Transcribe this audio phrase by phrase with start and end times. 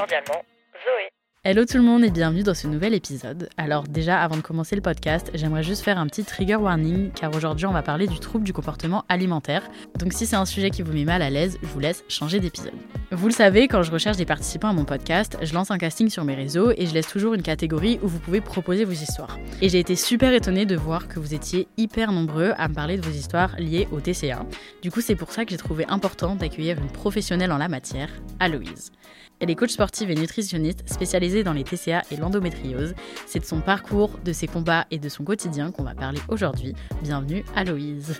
[0.00, 0.42] Cordialement,
[0.82, 1.10] Zoé.
[1.44, 3.50] Hello tout le monde et bienvenue dans ce nouvel épisode.
[3.58, 7.34] Alors déjà avant de commencer le podcast, j'aimerais juste faire un petit trigger warning car
[7.34, 9.68] aujourd'hui on va parler du trouble du comportement alimentaire.
[9.98, 12.40] Donc si c'est un sujet qui vous met mal à l'aise, je vous laisse changer
[12.40, 12.72] d'épisode.
[13.10, 16.08] Vous le savez, quand je recherche des participants à mon podcast, je lance un casting
[16.08, 19.38] sur mes réseaux et je laisse toujours une catégorie où vous pouvez proposer vos histoires.
[19.60, 22.96] Et j'ai été super étonnée de voir que vous étiez hyper nombreux à me parler
[22.96, 24.46] de vos histoires liées au TCA.
[24.80, 28.08] Du coup c'est pour ça que j'ai trouvé important d'accueillir une professionnelle en la matière,
[28.38, 28.92] Aloïse.
[29.40, 32.94] Elle est coach sportive et nutritionniste spécialisée dans les TCA et l'endométriose.
[33.26, 36.74] C'est de son parcours, de ses combats et de son quotidien qu'on va parler aujourd'hui.
[37.02, 38.18] Bienvenue Aloïse.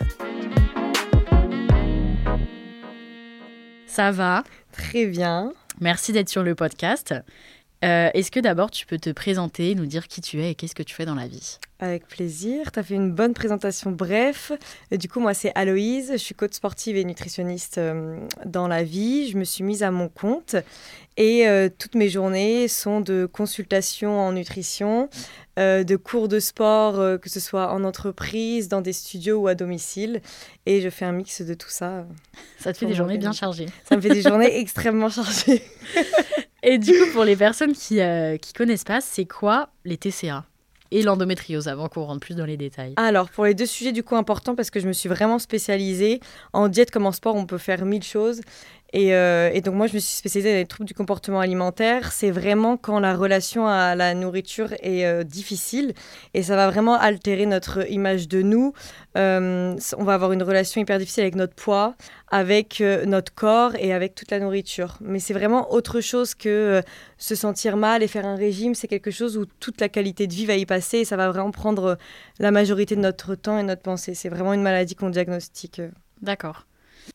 [3.87, 4.45] Ça va?
[4.73, 5.53] Très bien.
[5.79, 7.15] Merci d'être sur le podcast.
[7.85, 10.75] Euh, Est-ce que d'abord tu peux te présenter, nous dire qui tu es et qu'est-ce
[10.75, 11.59] que tu fais dans la vie?
[11.79, 12.73] Avec plaisir.
[12.73, 14.53] Tu as fait une bonne présentation bref.
[14.93, 16.11] Du coup, moi, c'est Aloïse.
[16.13, 19.31] Je suis coach sportive et nutritionniste euh, dans la vie.
[19.31, 20.57] Je me suis mise à mon compte.
[21.17, 25.09] Et euh, toutes mes journées sont de consultations en nutrition,
[25.59, 29.55] euh, de cours de sport, que ce soit en entreprise, dans des studios ou à
[29.55, 30.21] domicile.
[30.67, 32.07] Et je fais un mix de tout ça.
[32.59, 33.67] Ça te fait des journées bien chargées.
[33.85, 35.63] Ça me fait des journées extrêmement chargées.
[36.63, 40.45] Et du coup, pour les personnes qui ne connaissent pas, c'est quoi les TCA
[40.93, 42.95] et l'endométriose avant qu'on rentre plus dans les détails?
[42.97, 46.21] Alors, pour les deux sujets du coup importants, parce que je me suis vraiment spécialisée,
[46.53, 48.41] en diète comme en sport, on peut faire mille choses.
[48.93, 52.13] Et, euh, et donc moi, je me suis spécialisée dans les troubles du comportement alimentaire.
[52.13, 55.95] C'est vraiment quand la relation à la nourriture est euh, difficile
[56.35, 58.73] et ça va vraiment altérer notre image de nous.
[59.17, 61.95] Euh, on va avoir une relation hyper difficile avec notre poids,
[62.29, 64.97] avec notre corps et avec toute la nourriture.
[65.01, 66.83] Mais c'est vraiment autre chose que
[67.17, 68.75] se sentir mal et faire un régime.
[68.75, 71.29] C'est quelque chose où toute la qualité de vie va y passer et ça va
[71.31, 71.97] vraiment prendre
[72.39, 74.15] la majorité de notre temps et notre pensée.
[74.15, 75.81] C'est vraiment une maladie qu'on diagnostique.
[76.23, 76.67] D'accord.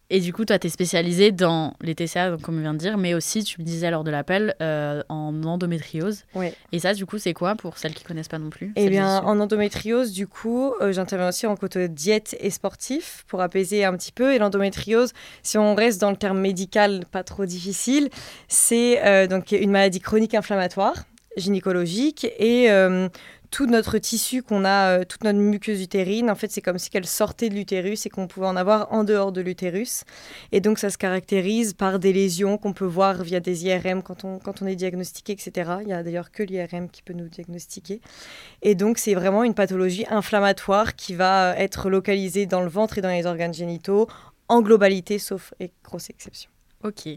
[0.09, 2.79] Et du coup, toi, tu es spécialisée dans les TCA, donc, comme on vient de
[2.79, 6.25] dire, mais aussi, tu me disais lors de l'appel, euh, en endométriose.
[6.35, 6.53] Ouais.
[6.71, 9.19] Et ça, du coup, c'est quoi pour celles qui connaissent pas non plus Eh bien,
[9.21, 13.95] en endométriose, du coup, euh, j'interviens aussi en côté diète et sportif pour apaiser un
[13.97, 14.33] petit peu.
[14.33, 18.09] Et l'endométriose, si on reste dans le terme médical, pas trop difficile,
[18.47, 21.05] c'est euh, donc une maladie chronique inflammatoire
[21.37, 23.09] gynécologique et euh,
[23.55, 26.89] tout notre tissu qu'on a, euh, toute notre muqueuse utérine, en fait, c'est comme si
[26.93, 30.03] elle sortait de l'utérus et qu'on pouvait en avoir en dehors de l'utérus.
[30.51, 34.25] Et donc, ça se caractérise par des lésions qu'on peut voir via des IRM quand
[34.25, 35.75] on, quand on est diagnostiqué, etc.
[35.83, 38.01] Il y a d'ailleurs que l'IRM qui peut nous diagnostiquer.
[38.61, 42.97] Et donc, c'est vraiment une pathologie inflammatoire qui va euh, être localisée dans le ventre
[42.97, 44.09] et dans les organes génitaux,
[44.49, 46.49] en globalité, sauf et grosse exception.
[46.83, 47.07] Ok.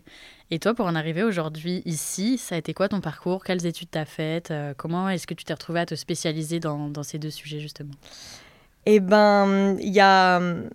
[0.51, 3.45] Et toi, pour en arriver aujourd'hui ici, ça a été quoi ton parcours?
[3.45, 4.51] Quelles études t'as faites?
[4.51, 7.61] Euh, Comment est-ce que tu t'es retrouvée à te spécialiser dans, dans ces deux sujets,
[7.61, 7.93] justement?
[8.87, 10.71] Eh ben, il y a hum,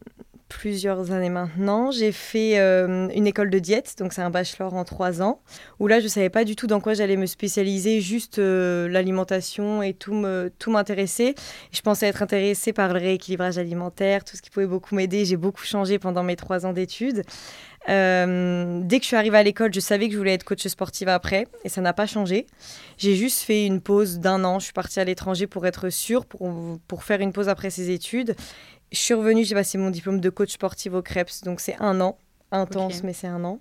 [0.57, 4.83] plusieurs années maintenant, j'ai fait euh, une école de diète, donc c'est un bachelor en
[4.83, 5.41] trois ans,
[5.79, 8.87] où là, je ne savais pas du tout dans quoi j'allais me spécialiser, juste euh,
[8.87, 11.35] l'alimentation et tout m'intéressait.
[11.71, 15.25] Je pensais être intéressée par le rééquilibrage alimentaire, tout ce qui pouvait beaucoup m'aider.
[15.25, 17.23] J'ai beaucoup changé pendant mes trois ans d'études.
[17.89, 20.65] Euh, dès que je suis arrivée à l'école, je savais que je voulais être coach
[20.67, 22.45] sportive après, et ça n'a pas changé.
[22.97, 24.59] J'ai juste fait une pause d'un an.
[24.59, 26.49] Je suis partie à l'étranger pour être sûre, pour,
[26.87, 28.35] pour faire une pause après ces études.
[28.93, 31.99] Je suis revenue, j'ai passé mon diplôme de coach sportive au CREPS, donc c'est un
[31.99, 32.17] an.
[32.51, 33.59] Intense, mais c'est un an.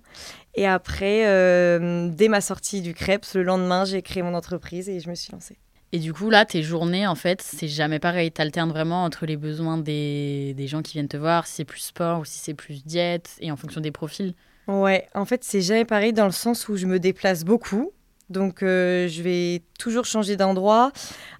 [0.53, 4.99] Et après, euh, dès ma sortie du CREPS, le lendemain, j'ai créé mon entreprise et
[4.99, 5.57] je me suis lancée.
[5.91, 8.31] Et du coup, là, tes journées, en fait, c'est jamais pareil.
[8.31, 11.81] T'alternes vraiment entre les besoins des, des gens qui viennent te voir, si c'est plus
[11.81, 14.35] sport ou si c'est plus diète, et en fonction des profils.
[14.67, 17.91] Ouais, en fait, c'est jamais pareil dans le sens où je me déplace beaucoup.
[18.29, 20.91] Donc, euh, je vais toujours changer d'endroit.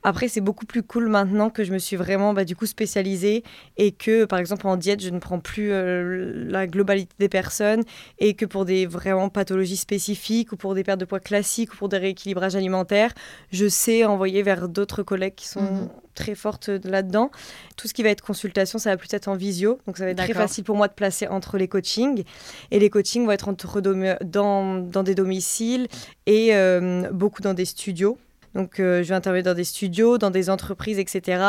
[0.03, 3.43] Après, c'est beaucoup plus cool maintenant que je me suis vraiment bah, du coup spécialisée
[3.77, 7.83] et que par exemple en diète, je ne prends plus euh, la globalité des personnes
[8.19, 11.77] et que pour des vraiment pathologies spécifiques ou pour des pertes de poids classiques ou
[11.77, 13.13] pour des rééquilibrages alimentaires,
[13.51, 15.89] je sais envoyer vers d'autres collègues qui sont Mhm.
[16.15, 17.31] très fortes là-dedans.
[17.77, 20.11] Tout ce qui va être consultation, ça va plus être en visio, donc ça va
[20.11, 22.23] être très facile pour moi de placer entre les coachings
[22.71, 25.87] et les coachings vont être entre dans, dans des domiciles
[26.25, 28.17] et euh, beaucoup dans des studios.
[28.55, 31.41] Donc, euh, je vais intervenir dans des studios, dans des entreprises, etc.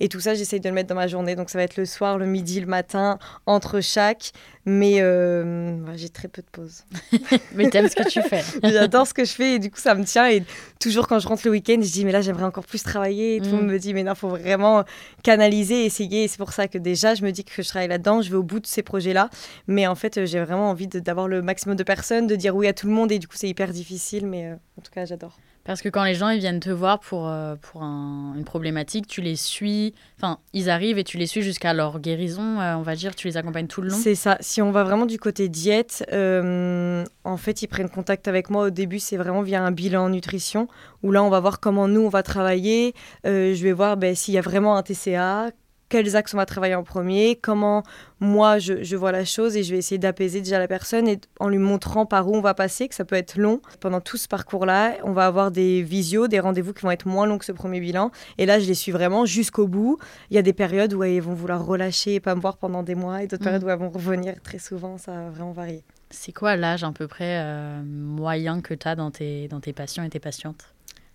[0.00, 1.34] Et tout ça, j'essaye de le mettre dans ma journée.
[1.36, 4.32] Donc, ça va être le soir, le midi, le matin, entre chaque.
[4.66, 6.84] Mais euh, j'ai très peu de pauses.
[7.54, 8.42] Mais t'aimes ce que tu fais.
[8.62, 10.28] J'adore ce que je fais et du coup, ça me tient.
[10.28, 10.44] Et
[10.78, 13.36] toujours quand je rentre le week-end, je dis, mais là, j'aimerais encore plus travailler.
[13.36, 13.56] Et tout le Mm.
[13.56, 14.84] monde me dit, mais non, faut vraiment
[15.22, 16.24] canaliser, essayer.
[16.24, 18.36] Et c'est pour ça que déjà, je me dis que je travaille là-dedans, je vais
[18.36, 19.30] au bout de ces projets-là.
[19.66, 22.66] Mais en fait, euh, j'ai vraiment envie d'avoir le maximum de personnes, de dire oui
[22.68, 23.10] à tout le monde.
[23.12, 24.26] Et du coup, c'est hyper difficile.
[24.26, 25.38] Mais euh, en tout cas, j'adore.
[25.64, 29.06] Parce que quand les gens ils viennent te voir pour, euh, pour un- une problématique,
[29.06, 32.82] tu les suis, enfin, ils arrivent et tu les suis jusqu'à leur guérison, euh, on
[32.82, 33.96] va dire, tu les accompagnes tout le long.
[33.96, 34.36] C'est ça.
[34.40, 38.66] Si on va vraiment du côté diète, euh, en fait, ils prennent contact avec moi
[38.66, 40.66] au début, c'est vraiment via un bilan nutrition,
[41.02, 42.94] où là, on va voir comment nous, on va travailler.
[43.24, 45.50] Je vais voir ben, s'il y a vraiment un TCA,
[45.90, 47.82] quels axes on va travailler en premier, comment
[48.20, 51.18] moi, je, je vois la chose, et je vais essayer d'apaiser déjà la personne et
[51.40, 53.60] en lui montrant par où on va passer, que ça peut être long.
[53.80, 57.26] Pendant tout ce parcours-là, on va avoir des visios, des rendez-vous qui vont être moins
[57.26, 58.10] longs que ce premier bilan.
[58.38, 59.98] Et là, je les suis vraiment jusqu'au bout.
[60.30, 62.82] Il y a des périodes où ils vont vouloir relâcher et pas me voir pendant
[62.82, 63.44] des mois, et d'autres Mhm.
[63.44, 64.96] périodes où elles vont revenir très souvent.
[64.98, 65.82] Ça va vraiment varier.
[66.10, 69.72] C'est quoi l'âge à peu près euh, moyen que tu as dans tes, dans tes
[69.72, 70.74] patients et tes patientes?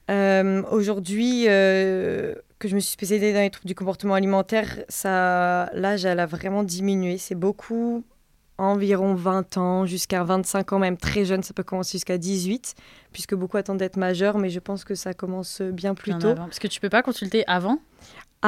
[0.09, 5.69] Euh, Aujourd'hui, euh, que je me suis spécialisée dans les troubles du comportement alimentaire, ça,
[5.73, 7.17] l'âge, elle a vraiment diminué.
[7.17, 8.03] C'est beaucoup,
[8.57, 12.75] environ 20 ans, jusqu'à 25 ans, même très jeune, ça peut commencer jusqu'à 18,
[13.11, 16.29] puisque beaucoup attendent d'être majeurs, mais je pense que ça commence bien plus tôt.
[16.29, 17.79] avant Parce que tu peux pas consulter avant?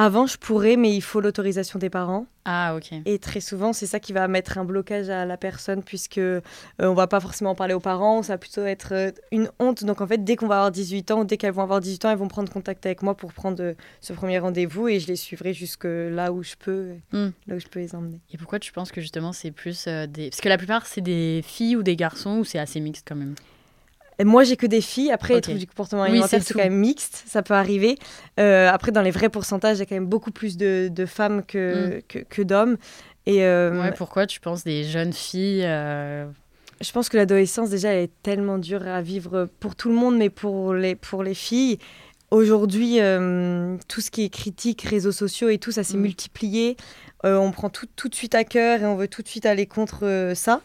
[0.00, 2.26] Avant, je pourrais, mais il faut l'autorisation des parents.
[2.44, 2.92] Ah, ok.
[3.04, 6.40] Et très souvent, c'est ça qui va mettre un blocage à la personne, puisque euh,
[6.78, 9.82] on va pas forcément en parler aux parents, ça va plutôt être euh, une honte.
[9.82, 12.10] Donc en fait, dès qu'on va avoir 18 ans, dès qu'elles vont avoir 18 ans,
[12.10, 15.16] elles vont prendre contact avec moi pour prendre euh, ce premier rendez-vous et je les
[15.16, 17.30] suivrai jusque là où je peux, Hmm.
[17.48, 18.20] là où je peux les emmener.
[18.32, 20.30] Et pourquoi tu penses que justement c'est plus euh, des.
[20.30, 23.16] Parce que la plupart c'est des filles ou des garçons ou c'est assez mixte quand
[23.16, 23.34] même?
[24.24, 25.10] Moi, j'ai que des filles.
[25.12, 25.42] Après, les Ok.
[25.44, 27.96] troubles du comportement Oui, alimentaire, c'est c'est quand même mixte, ça peut arriver.
[28.40, 31.06] Euh, après, dans les vrais pourcentages, il y a quand même beaucoup plus de, de
[31.06, 32.76] femmes que, que, que d'hommes.
[33.26, 36.26] Et euh, Ouais, pourquoi tu penses des jeunes filles euh,
[36.80, 40.16] Je pense que l'adolescence, déjà, elle est tellement dure à vivre pour tout le monde,
[40.16, 41.78] mais pour les, pour les filles.
[42.30, 42.98] Aujourd'hui,
[43.88, 46.00] tout ce qui est critique, réseaux sociaux et tout, ça s'est Mm.
[46.02, 46.76] multiplié.
[47.24, 49.66] On prend tout, tout de suite à cœur et on veut tout de suite aller
[49.66, 50.60] contre ça.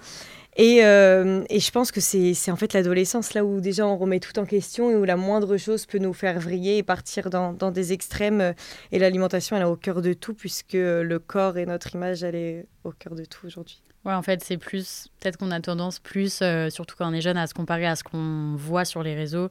[0.55, 4.19] Et, euh, et je pense que c'est en fait l'adolescence, là où déjà on remet
[4.19, 7.53] tout en question et où la moindre chose peut nous faire vriller et partir dans,
[7.53, 8.53] dans des extrêmes.
[8.91, 12.35] Et l'alimentation, elle est au cœur de tout, puisque le corps et notre image, elle
[12.35, 13.81] est au cœur de tout aujourd'hui.
[14.05, 15.07] Ouais, en fait, c'est plus.
[15.19, 17.95] Peut-être qu'on a tendance plus, euh, surtout quand on est jeune, à se comparer à
[17.95, 19.50] ce qu'on voit sur les réseaux.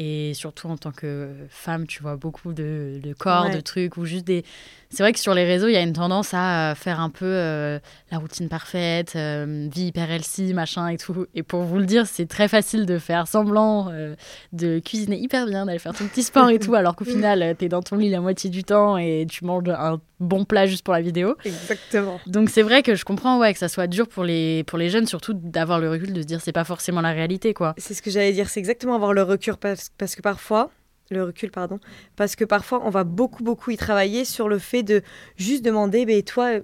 [0.00, 3.56] Et surtout en tant que femme, tu vois beaucoup de, de corps, Ouais.
[3.56, 4.44] de trucs, ou juste des.
[4.90, 7.10] C'est vrai que sur les réseaux, il y a une tendance à euh, faire un
[7.10, 7.80] peu euh,
[8.12, 11.26] la routine parfaite, euh, vie hyper healthy, machin et tout.
[11.34, 14.14] Et pour vous le dire, c'est très facile de faire semblant euh,
[14.52, 17.68] de cuisiner hyper bien, d'aller faire ton petit sport et tout, alors qu'au final, t'es
[17.68, 20.94] dans ton lit la moitié du temps et tu manges un bon plat juste pour
[20.94, 21.36] la vidéo.
[21.44, 22.20] Exactement.
[22.26, 24.90] Donc c'est vrai que je comprends ouais, que ça soit dur pour les, pour les
[24.90, 27.74] jeunes, surtout d'avoir le recul de se dire c'est pas forcément la réalité quoi.
[27.78, 30.70] C'est ce que j'allais dire, c'est exactement avoir le recul parce, parce que parfois,
[31.10, 31.78] le recul pardon,
[32.16, 35.02] parce que parfois on va beaucoup beaucoup y travailler sur le fait de
[35.36, 36.58] juste demander, ben toi,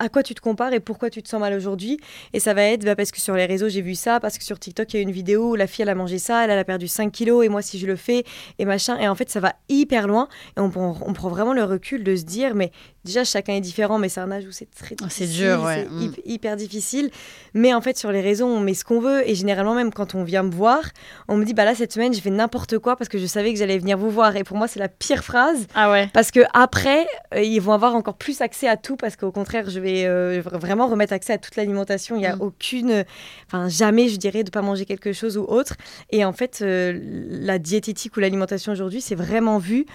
[0.00, 1.98] à quoi tu te compares et pourquoi tu te sens mal aujourd'hui
[2.32, 4.44] Et ça va être bah, parce que sur les réseaux j'ai vu ça, parce que
[4.44, 6.50] sur TikTok il y a une vidéo où la fille elle a mangé ça, elle,
[6.50, 8.24] elle a perdu 5 kilos et moi si je le fais
[8.58, 8.98] et machin.
[8.98, 12.02] Et en fait ça va hyper loin et on, prend- on prend vraiment le recul
[12.02, 12.72] de se dire, mais
[13.04, 15.86] déjà chacun est différent, mais c'est un âge où c'est très c'est difficile, dur, ouais.
[15.88, 16.00] c'est Mm.
[16.02, 17.10] hyp- hyper difficile.
[17.54, 20.14] Mais en fait sur les réseaux on met ce qu'on veut et généralement même quand
[20.14, 20.82] on vient me voir,
[21.28, 23.52] on me dit bah là cette semaine j'ai fait n'importe quoi parce que je savais
[23.52, 26.08] que j'allais venir vous voir et pour moi c'est la pire phrase Ah ouais.
[26.14, 29.68] parce que après euh, ils vont avoir encore plus accès à tout parce qu'au contraire
[29.68, 32.40] je vais euh, vra- vraiment remettre accès à toute l'alimentation il y a Mm.
[32.42, 33.04] aucune
[33.46, 35.74] enfin jamais je dirais de pas manger quelque chose ou autre
[36.10, 36.98] et en fait euh,
[37.30, 39.86] la diététique ou l'alimentation aujourd'hui c'est vraiment vu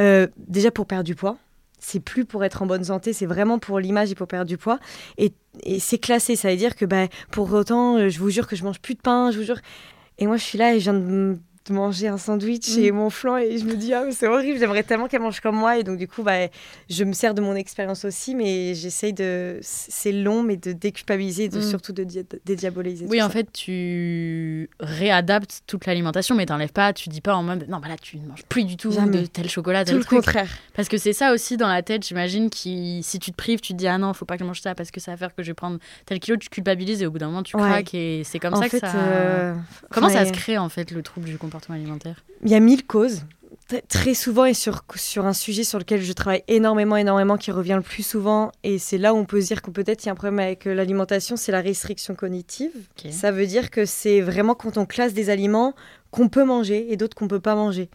[0.00, 1.36] euh, déjà pour perdre du poids
[1.84, 4.56] c'est plus pour être en bonne santé, c'est vraiment pour l'image et pour perdre du
[4.56, 4.78] poids.
[5.18, 5.32] Et,
[5.64, 8.62] et c'est classé, ça veut dire que bah, pour autant, je vous jure que je
[8.62, 9.58] mange plus de pain, je vous jure.
[10.18, 11.38] Et moi, je suis là et je viens de
[11.68, 12.80] de manger un sandwich Mm.
[12.82, 15.56] et mon flan et je me dis ah c'est horrible j'aimerais tellement qu'elle mange comme
[15.56, 16.48] moi et donc du coup bah
[16.90, 21.48] je me sers de mon expérience aussi mais j'essaye de c'est long mais de déculpabiliser
[21.48, 21.62] de Mm.
[21.62, 23.32] surtout de dia- dédiaboliser Oui, tout en ça.
[23.32, 27.88] fait, tu réadaptes toute l'alimentation, mais t'enlèves pas, tu dis pas en mode non, bah
[27.88, 29.22] là, tu ne manges plus du tout Jamais.
[29.22, 30.18] de tel chocolat, tout tel le truc.
[30.18, 33.60] contraire Parce que c'est ça aussi dans la tête, j'imagine, qui si tu te prives,
[33.60, 35.16] tu te dis ah non, faut pas que je mange ça parce que ça va
[35.16, 37.56] faire que je vais prendre tel kilo, tu culpabilises et au bout d'un moment, tu
[37.56, 37.62] Ouais.
[37.62, 38.92] craques et c'est comme en ça fait que ça.
[38.96, 39.54] euh,
[39.90, 42.24] Comment ça se crée en fait le trouble du comportement alimentaire?
[42.44, 43.22] Il y a mille causes.
[43.70, 47.50] Tr- Très souvent, et sur, sur un sujet sur lequel je travaille énormément, énormément, qui
[47.52, 50.06] revient le plus souvent, et c'est là où on peut se dire que peut-être il
[50.06, 52.72] y a un problème avec euh, l'alimentation, c'est la restriction cognitive.
[53.12, 55.74] Ça veut dire que c'est vraiment quand on classe des aliments
[56.10, 57.88] qu'on peut manger et d'autres qu'on peut pas manger.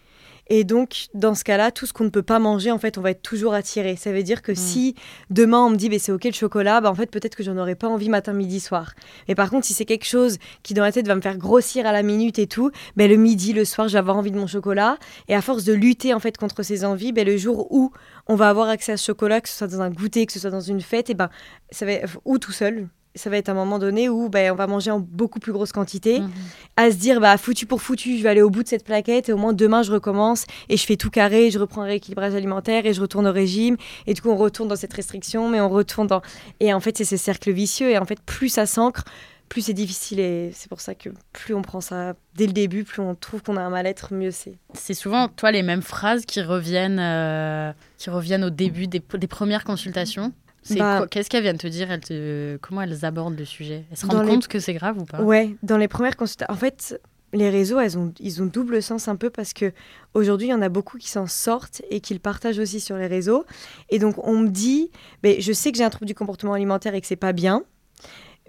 [0.50, 3.02] Et donc, dans ce cas-là, tout ce qu'on ne peut pas manger, en fait, on
[3.02, 3.96] va être toujours attiré.
[3.96, 4.96] Ça veut dire que si
[5.30, 7.58] demain on me dit, bah, c'est ok le chocolat, bah, en fait, peut-être que j'en
[7.58, 8.94] aurais pas envie matin, midi, soir.
[9.28, 11.86] Mais par contre, si c'est quelque chose qui dans la tête va me faire grossir
[11.86, 14.38] à la minute et tout, ben le midi, le soir, je vais avoir envie de
[14.38, 14.98] mon chocolat.
[15.28, 17.92] Et à force de lutter en fait contre ces envies, ben le jour où
[18.28, 20.40] on va avoir accès à ce chocolat, que ce soit dans un goûter, que ce
[20.40, 21.30] soit dans une fête, et ben
[21.72, 21.94] ça va
[22.26, 22.88] ou tout seul.
[23.18, 25.72] Ça va être un moment donné où ben, on va manger en beaucoup plus grosse
[25.72, 26.30] quantité, Mhm.
[26.78, 29.28] à se dire bah foutu pour foutu, je vais aller au bout de cette plaquette
[29.30, 32.36] et au moins demain je recommence et je fais tout carré, je reprends un rééquilibrage
[32.36, 35.60] alimentaire et je retourne au régime et du coup on retourne dans cette restriction, mais
[35.60, 36.22] on retourne dans
[36.60, 39.04] et en fait c'est ce cercle vicieux et en fait plus ça s'ancre,
[39.50, 42.84] plus c'est difficile et c'est pour ça que plus on prend ça dès le début,
[42.84, 44.58] plus on trouve qu'on a un mal-être, mieux c'est.
[44.74, 49.28] C'est souvent, toi, les mêmes phrases qui reviennent, euh, qui reviennent au début des, des
[49.28, 50.34] premières consultations?
[50.76, 52.58] Bah- Qu'est-ce qu'elles viennent te dire elles te...
[52.58, 53.86] Comment elles abordent le sujet?
[53.92, 55.22] Elles se rendent les- compte que c'est grave ou pas?
[55.22, 56.54] Ouais, dans les premières consultations.
[56.54, 57.00] En fait,
[57.34, 59.72] les réseaux, elles ont, ils ont double sens un peu parce que
[60.14, 62.98] aujourd'hui, il y en a beaucoup qui s'en sortent et qui le partagent aussi sur
[62.98, 63.46] les réseaux.
[63.90, 64.92] Et donc, on me dit,
[65.24, 67.64] ben, je sais que j'ai un trouble du comportement alimentaire et que c'est pas bien.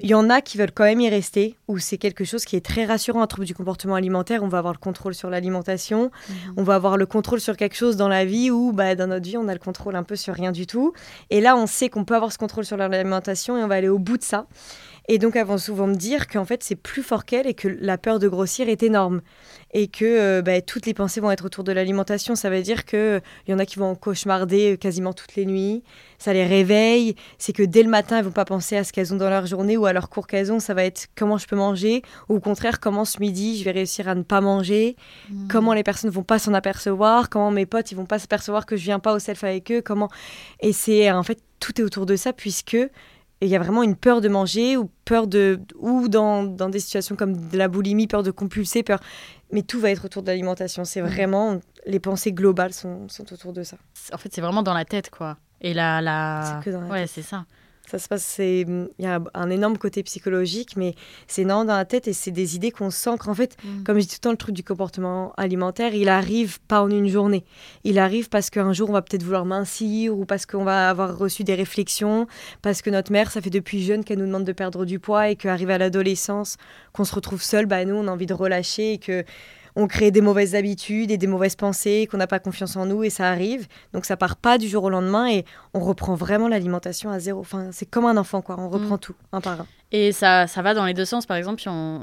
[0.00, 2.54] Il y en a qui veulent quand même y rester, où c'est quelque chose qui
[2.56, 4.42] est très rassurant, un trouble du comportement alimentaire.
[4.42, 6.54] On va avoir le contrôle sur l'alimentation, Mhm.
[6.56, 9.24] on va avoir le contrôle sur quelque chose dans la vie où, bah, dans notre
[9.26, 10.92] vie, on a le contrôle un peu sur rien du tout.
[11.30, 13.88] Et là, on sait qu'on peut avoir ce contrôle sur l'alimentation et on va aller
[13.88, 14.46] au bout de ça.
[15.10, 17.66] Et donc, elles vont souvent me dire qu'en fait, c'est plus fort qu'elle et que
[17.66, 19.22] la peur de grossir est énorme.
[19.72, 22.34] Et que euh, bah, toutes les pensées vont être autour de l'alimentation.
[22.34, 25.46] Ça veut dire qu'il y en a qui vont en cauchemarder euh, quasiment toutes les
[25.46, 25.82] nuits.
[26.18, 27.14] Ça les réveille.
[27.38, 29.46] C'est que dès le matin, elles vont pas penser à ce qu'elles ont dans leur
[29.46, 30.60] journée ou à leur cours qu'elles ont.
[30.60, 32.02] Ça va être comment je peux manger.
[32.28, 34.96] Ou au contraire, comment ce midi, je vais réussir à ne pas manger.
[35.30, 35.48] Mhm.
[35.48, 37.30] Comment les personnes vont pas s'en apercevoir.
[37.30, 39.80] Comment mes potes, ils vont pas s'apercevoir que je viens pas au self avec eux.
[39.80, 40.10] Comment...
[40.60, 42.76] Et c'est en fait, tout est autour de ça puisque
[43.40, 46.80] il y a vraiment une peur de manger ou peur de ou dans, dans des
[46.80, 48.98] situations comme de la boulimie, peur de compulser, peur.
[49.52, 50.84] Mais tout va être autour de l'alimentation.
[50.84, 53.76] C'est vraiment les pensées globales sont, sont autour de ça.
[54.12, 55.36] En fait, c'est vraiment dans la tête, quoi.
[55.60, 56.00] Et la.
[56.00, 56.60] la...
[56.62, 57.10] C'est que dans la Ouais, tête.
[57.14, 57.44] c'est ça.
[57.90, 60.94] Ça se passe, c'est il y a un énorme côté psychologique, mais
[61.26, 63.28] c'est énorme dans la tête et c'est des idées qu'on s'ancre.
[63.28, 63.82] En fait, Mm.
[63.82, 66.90] comme je dis tout le temps, le truc du comportement alimentaire, il arrive pas en
[66.90, 67.44] une journée.
[67.84, 71.16] Il arrive parce qu'un jour, on va peut-être vouloir mincir ou parce qu'on va avoir
[71.16, 72.26] reçu des réflexions,
[72.62, 75.30] parce que notre mère, ça fait depuis jeune qu'elle nous demande de perdre du poids
[75.30, 76.56] et qu'arrive à l'adolescence,
[76.92, 79.24] qu'on se retrouve seul, bah nous, on a envie de relâcher et que
[79.80, 83.04] on crée des mauvaises habitudes et des mauvaises pensées, qu'on n'a pas confiance en nous
[83.04, 83.66] et ça arrive.
[83.92, 87.40] Donc ça part pas du jour au lendemain et on reprend vraiment l'alimentation à zéro.
[87.40, 89.00] Enfin, c'est comme un enfant quoi, on reprend Mm.
[89.00, 89.66] tout un par un.
[89.90, 91.24] Et ça, ça va dans les deux sens.
[91.24, 91.62] Par exemple,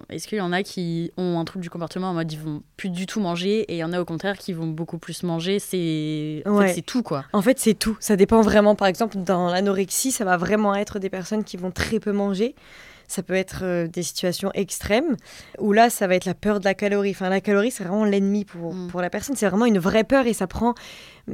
[0.09, 2.63] est-ce qu'il y en a qui ont un trouble du comportement en mode ils vont
[2.77, 5.21] plus du tout manger et il y en a au contraire qui vont beaucoup plus
[5.21, 5.59] manger?
[5.59, 6.73] C'est en fait, Ouais.
[6.73, 7.25] c'est tout, quoi.
[7.33, 7.95] En fait, c'est tout.
[7.99, 8.73] Ça dépend vraiment.
[8.73, 12.55] Par exemple, dans l'anorexie, ça va vraiment être des personnes qui vont très peu manger.
[13.07, 15.15] Ça peut être euh, des situations extrêmes
[15.59, 17.11] où là, ça va être la peur de la calorie.
[17.11, 18.87] Enfin, la calorie, c'est vraiment l'ennemi pour, Mm.
[18.87, 19.35] pour la personne.
[19.35, 20.73] C'est vraiment une vraie peur et ça prend,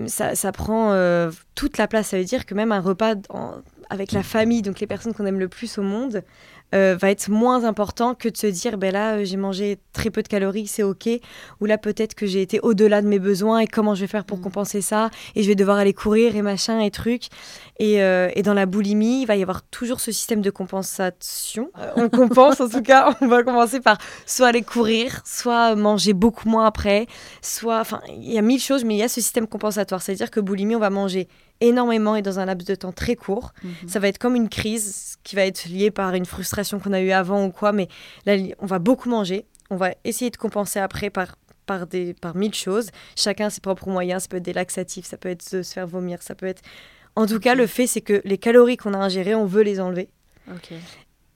[0.08, 2.08] ça, ça prend euh, toute la place.
[2.08, 3.56] Ça veut dire que même un repas en-
[3.90, 6.24] avec la famille, donc les personnes qu'on aime le plus au monde,
[6.74, 10.10] euh, va être moins important que de se dire ben là euh, j'ai mangé très
[10.10, 11.10] peu de calories c'est ok.
[11.60, 14.26] Ou là peut-être que j'ai été au-delà de mes besoins et comment je vais faire
[14.26, 14.42] pour Mm.
[14.42, 17.24] compenser ça et je vais devoir aller courir et machin et truc
[17.80, 21.70] et, euh, et dans la boulimie il va y avoir toujours ce système de compensation.
[21.96, 26.48] On compense en tout cas on va commencer par soit aller courir soit manger beaucoup
[26.50, 27.08] moins après
[27.42, 30.02] soit enfin il y a mille choses mais il y a ce système compensatoire.
[30.02, 31.28] C'est à dire que boulimie on va manger
[31.62, 33.88] énormément et dans un laps de temps très court Mhm.
[33.88, 37.00] ça va être comme une crise qui va être liée par une frustration qu'on a
[37.02, 37.88] eue avant ou quoi, mais
[38.26, 39.46] là, on va beaucoup manger.
[39.70, 42.90] On va essayer de compenser après par, par, des, par mille choses.
[43.16, 44.24] Chacun a ses propres moyens.
[44.24, 46.62] Ça peut être des laxatifs, ça peut être de se faire vomir, ça peut être.
[47.16, 49.80] En tout cas, le fait, c'est que les calories qu'on a ingérées, on veut les
[49.80, 50.10] enlever.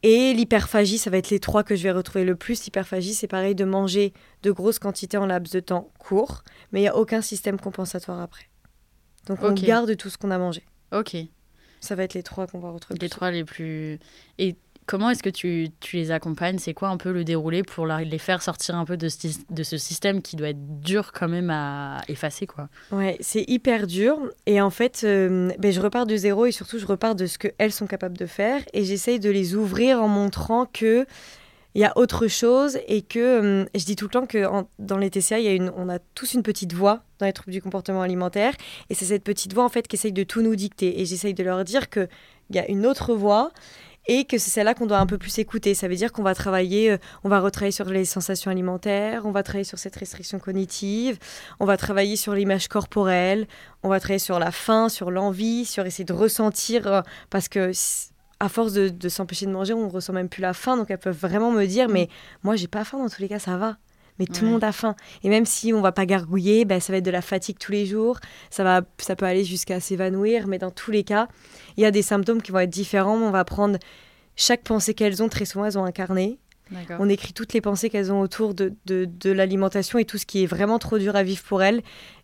[0.03, 2.63] Et l'hyperphagie, ça va être les trois que je vais retrouver le plus.
[2.65, 4.13] L'hyperphagie, c'est pareil de manger
[4.43, 8.19] de grosses quantités en laps de temps court, mais il n'y a aucun système compensatoire
[8.21, 8.45] après.
[9.27, 10.63] Donc on garde tout ce qu'on a mangé.
[10.91, 11.15] Ok.
[11.79, 12.99] Ça va être les trois qu'on va retrouver.
[12.99, 13.99] Les trois les plus.
[14.37, 14.55] Et
[14.85, 16.59] Comment est-ce que tu, tu les accompagnes?
[16.59, 19.17] C'est quoi un peu le déroulé pour les faire sortir un peu de ce,
[19.49, 22.69] de ce système qui doit être dur quand même à effacer quoi?
[22.91, 24.17] Ouais, c'est hyper dur.
[24.45, 27.39] Et en fait, euh, ben, je repars de zéro et surtout, je repars de ce
[27.39, 28.61] qu'elles sont capables de faire.
[28.73, 31.07] Et j'essaye de les ouvrir en montrant que
[31.75, 34.45] il y a autre chose et que euh, je dis tout le temps que
[34.79, 37.33] dans les TCA, il y a une, on a tous une petite voix dans les
[37.33, 38.53] troubles du comportement alimentaire.
[38.89, 41.01] Et c'est cette petite voix en fait qui essaye de tout nous dicter.
[41.01, 42.07] Et j'essaye de leur dire qu'il
[42.51, 43.51] y a une autre voix
[44.07, 45.73] et que c'est celle-là qu'on doit un peu plus écouter.
[45.73, 49.31] Ça veut dire qu'on va travailler, euh, on va retravailler sur les sensations alimentaires, on
[49.31, 51.17] va travailler sur cette restriction cognitive,
[51.59, 53.47] on va travailler sur l'image corporelle,
[53.83, 57.71] on va travailler sur la faim, sur l'envie, sur essayer de ressentir, euh, parce que
[58.45, 60.77] à force de, de s'empêcher de manger, on ressent même plus la faim.
[60.77, 62.09] Donc elles peuvent vraiment me dire, mais
[62.43, 63.77] moi j'ai pas faim dans tous les cas, ça va.
[64.17, 64.53] Mais tout le Ouais.
[64.53, 64.95] monde a faim.
[65.23, 67.73] Et même si on va pas gargouiller, ben, ça va être de la fatigue tous
[67.73, 68.17] les jours.
[68.49, 70.47] Ça, va, ça peut aller jusqu'à s'évanouir.
[70.47, 71.27] Mais dans tous les cas,
[71.75, 73.17] il y a des symptômes qui vont être différents.
[73.17, 73.77] On va prendre
[74.37, 75.27] chaque pensée qu'elles ont.
[75.27, 76.37] Très souvent, elles ont un carnet.
[76.99, 80.25] On écrit toutes les pensées qu'elles ont autour de, de, de l'alimentation et tout ce
[80.25, 81.81] qui est vraiment trop dur à vivre pour elles.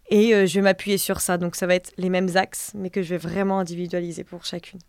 [0.09, 1.37] Et euh, je vais m'appuyer sur ça.
[1.37, 4.79] Donc ça va être les mêmes axes, mais que je vais vraiment individualiser pour chacune.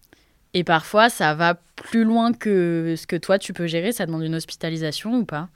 [0.55, 3.93] Et parfois, ça va plus loin que ce que toi tu peux gérer.
[3.93, 5.49] Ça demande une hospitalisation ou pas?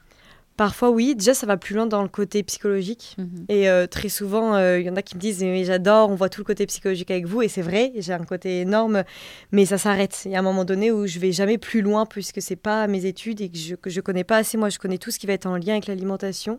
[0.57, 1.15] Parfois, oui.
[1.15, 3.15] Déjà, ça va plus loin dans le côté psychologique.
[3.51, 6.15] Et euh, très souvent, euh, il y en a qui me disent mais j'adore, on
[6.15, 9.05] voit tout le côté psychologique avec vous, et c'est vrai, j'ai un côté énorme,
[9.53, 10.23] mais ça s'arrête.
[10.25, 12.87] Il y a un moment donné où je vais jamais plus loin puisque c'est pas
[12.87, 14.57] mes études et que je, que je connais pas assez.
[14.57, 16.59] Moi, je connais tout ce qui va être en lien avec l'alimentation,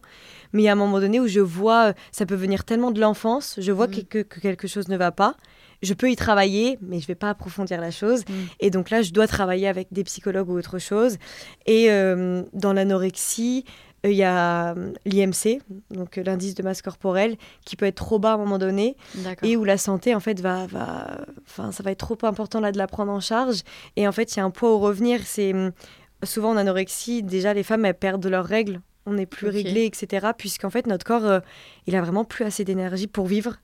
[0.54, 2.92] mais il y a un moment donné où je vois, euh, ça peut venir tellement
[2.92, 3.94] de l'enfance, je vois Mhm.
[3.96, 5.36] que, que- que quelque chose ne va pas.
[5.84, 8.24] Je peux y travailler, mais je vais pas approfondir la chose.
[8.28, 8.36] Mhm.
[8.60, 11.18] Et donc là, je dois travailler avec des psychologues ou autre chose.
[11.66, 13.64] Et euh, dans l'anorexie,
[14.06, 18.20] euh, il y a euh, l'IMC, donc l'indice de masse corporelle, qui peut être trop
[18.20, 18.96] bas à un moment donné,
[19.44, 22.72] et où la santé, en fait, va, va, enfin, ça va être trop important là
[22.72, 23.62] de la prendre en charge.
[23.96, 25.22] Et en fait, il y a un poids au revenir.
[25.26, 25.72] C'est hum,
[26.24, 28.82] souvent en anorexie, déjà les femmes elles perdent leurs règles.
[29.06, 29.54] On n'est plus Ok.
[29.54, 30.28] réglé, etc.
[30.38, 31.40] Puisqu'en fait, notre corps, euh,
[31.86, 33.58] il a vraiment plus assez d'énergie pour vivre.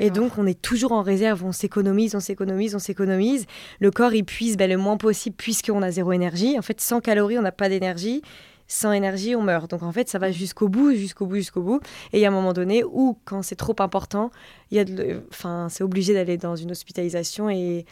[0.00, 1.44] Et donc, on est toujours en réserve.
[1.44, 3.46] On s'économise, on s'économise, on s'économise.
[3.80, 6.58] Le corps, il puise ben, le moins possible puisqu'on a zéro énergie.
[6.58, 8.22] En fait, sans calories, on n'a pas d'énergie.
[8.66, 9.70] Sans énergie, on meurt.
[9.70, 11.80] Donc, en fait, ça va jusqu'au bout, jusqu'au bout, jusqu'au bout.
[12.12, 14.30] Et il y a un moment donné où, quand c'est trop important,
[14.70, 17.86] il y a de le- enfin, c'est obligé d'aller dans une hospitalisation et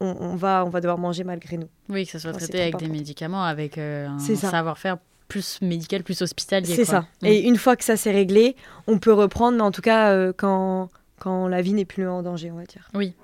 [0.00, 1.68] on, on va, on va devoir manger malgré nous.
[1.88, 6.20] Oui, que ça soit traité avec des médicaments, avec euh, un savoir-faire plus médical, plus
[6.22, 6.74] hospitalier.
[6.74, 7.06] C'est ça.
[7.22, 7.26] Mm.
[7.26, 8.54] Et une fois que ça s'est réglé,
[8.86, 10.88] on peut reprendre, mais en tout cas, euh, quand,
[11.22, 12.88] quand la vie n'est plus en danger, on va dire.
[12.94, 13.14] Oui.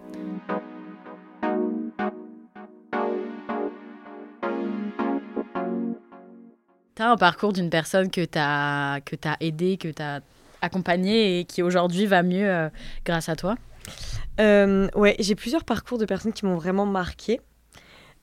[6.95, 10.21] Tu as un parcours d'une personne que tu as, que as aidé, que tu as
[10.62, 12.69] accompagné et qui aujourd'hui va mieux euh,
[13.04, 13.56] grâce à toi?
[14.39, 17.41] Euh, ouais, j'ai plusieurs parcours de personnes qui m'ont vraiment marqué.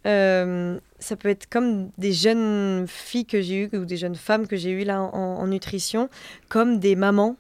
[0.08, 4.48] Euh, ça peut être comme des jeunes filles que j'ai eues ou des jeunes femmes
[4.48, 6.08] que j'ai eues là en, en nutrition,
[6.48, 7.36] comme des mamans.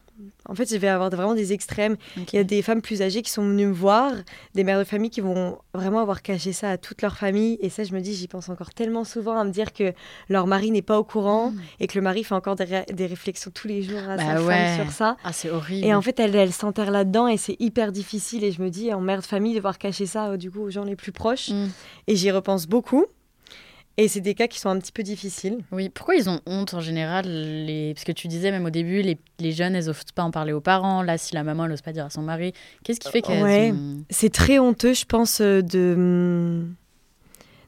[0.47, 1.97] En fait, je vais avoir vraiment des extrêmes.
[2.17, 4.11] Il y a des femmes plus âgées qui sont venues me voir,
[4.53, 7.57] des mères de famille qui vont vraiment avoir caché ça à toute leur famille.
[7.61, 9.93] Et ça, je me dis, j'y pense encore tellement souvent à me dire que
[10.29, 13.05] leur mari n'est pas au courant et que le mari fait encore des, ré- des
[13.07, 14.75] réflexions tous les jours à Bah sa ouais.
[14.75, 15.17] femme sur ça.
[15.23, 15.85] Ah, c'est horrible.
[15.85, 18.43] Et en fait, elle, elle s'enterre là-dedans et c'est hyper difficile.
[18.43, 20.69] Et je me dis, en mère de famille, devoir cacher ça, euh, du coup, aux
[20.69, 21.49] gens les plus proches.
[21.49, 21.67] Mm.
[22.07, 23.05] Et j'y repense beaucoup.
[23.97, 25.59] Et c'est des cas qui sont un petit peu difficiles.
[25.71, 27.93] Oui, pourquoi ils ont honte en général les...
[27.93, 30.51] Parce que tu disais même au début, les, les jeunes, elles n'osent pas en parler
[30.51, 31.01] aux parents.
[31.01, 32.51] Là, si la maman, elle n'ose pas dire à son mari,
[32.83, 33.71] qu'est-ce qui fait qu'elles Ouais.
[33.71, 36.65] ont- C'est très honteux, je pense, euh, de.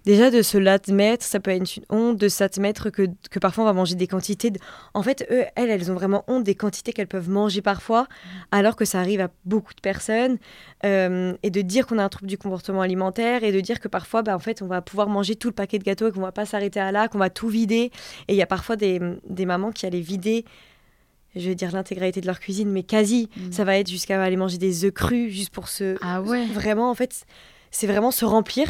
[0.07, 3.67] Déjà, de se l'admettre, ça peut être une honte de s'admettre que, que parfois on
[3.67, 4.51] va manger des quantités.
[4.51, 4.59] de-
[4.93, 8.07] En fait, eux, elles, elles ont vraiment honte des quantités qu'elles peuvent manger parfois,
[8.51, 10.37] alors que ça arrive à beaucoup de personnes.
[10.85, 13.89] Euh, et de dire qu'on a un trouble du comportement alimentaire et de dire que
[13.89, 16.21] parfois, bah, en fait, on va pouvoir manger tout le paquet de gâteaux et qu'on
[16.21, 17.91] va pas s'arrêter à là, qu'on va tout vider.
[18.29, 20.45] Et il y a parfois des, des mamans qui allaient vider,
[21.35, 23.29] je vais dire l'intégralité de leur cuisine, mais quasi.
[23.35, 23.51] Mm.
[23.51, 25.97] Ça va être jusqu'à aller manger des œufs crus juste pour se.
[26.01, 27.25] Ah ouais Vraiment, en fait,
[27.71, 28.69] c'est vraiment se remplir.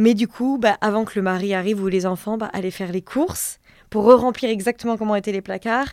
[0.00, 2.90] Mais du coup, bah, avant que le mari arrive ou les enfants, bah, aller faire
[2.90, 3.58] les courses
[3.90, 5.88] pour re-remplir exactement comment étaient les placards.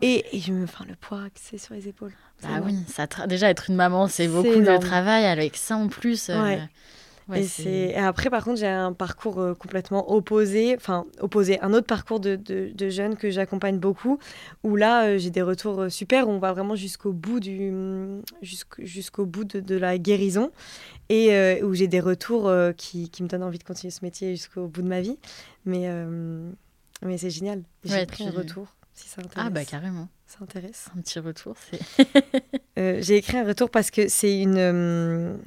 [0.00, 0.64] Et, et je me.
[0.64, 2.12] Enfin, le poids que c'est sur les épaules.
[2.44, 2.66] Ah énorme.
[2.66, 6.28] oui, ça tra- déjà être une maman, c'est beaucoup de travail avec ça en plus.
[6.30, 6.62] euh, Ouais.
[7.28, 11.60] Ouais, et, c'est- et après, par contre, j'ai un parcours euh, complètement opposé, enfin opposé,
[11.60, 14.18] un autre parcours de, de, de jeunes que j'accompagne beaucoup,
[14.64, 17.72] où là, euh, j'ai des retours euh, super, on va vraiment jusqu'au bout, du,
[18.42, 20.50] jusqu'au, jusqu'au bout de, de la guérison,
[21.08, 24.66] et où j'ai des retours qui, qui me donnent envie de continuer ce métier jusqu'au
[24.66, 25.18] bout de ma vie.
[25.64, 25.88] Mais,
[27.02, 27.62] mais c'est génial.
[27.84, 29.44] J'ai Ouais, pris tu- un retour, si ça intéresse.
[29.46, 30.88] Ah bah carrément, ça intéresse.
[30.96, 31.54] un petit retour.
[31.70, 35.38] c'est j'ai écrit un retour parce que c'est une,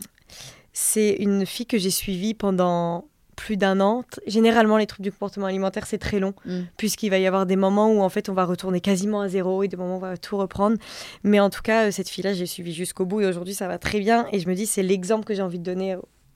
[0.73, 3.05] c'est une fille que j'ai suivie pendant
[3.37, 4.03] plus d'un an.
[4.27, 6.59] Généralement, les troubles du comportement alimentaire, c'est très long, Mm.
[6.77, 9.63] puisqu'il va y avoir des moments où en fait on va retourner quasiment à zéro
[9.63, 10.77] et des moments où on va tout reprendre.
[11.23, 13.79] Mais en tout cas, euh, cette fille-là, j'ai suivi jusqu'au bout et aujourd'hui, ça va
[13.79, 14.27] très bien.
[14.31, 15.95] Et je me dis, c'est l'exemple que j'ai envie de donner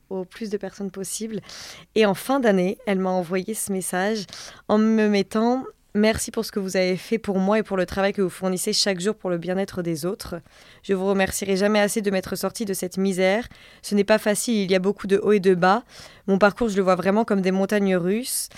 [0.10, 1.42] au plus de personnes possible.
[1.96, 4.26] Et en fin d'année, elle m'a envoyé ce message
[4.68, 5.64] en me mettant
[5.96, 8.30] Merci pour ce que vous avez fait pour moi et pour le travail que vous
[8.30, 10.36] fournissez chaque jour pour le bien-être des autres.
[10.84, 13.48] Je vous remercierai jamais assez de m'être sortie de cette misère.
[13.82, 15.84] Ce n'est pas facile, il y a beaucoup de hauts et de bas.
[16.28, 18.50] Mon parcours, je le vois vraiment comme des montagnes russes.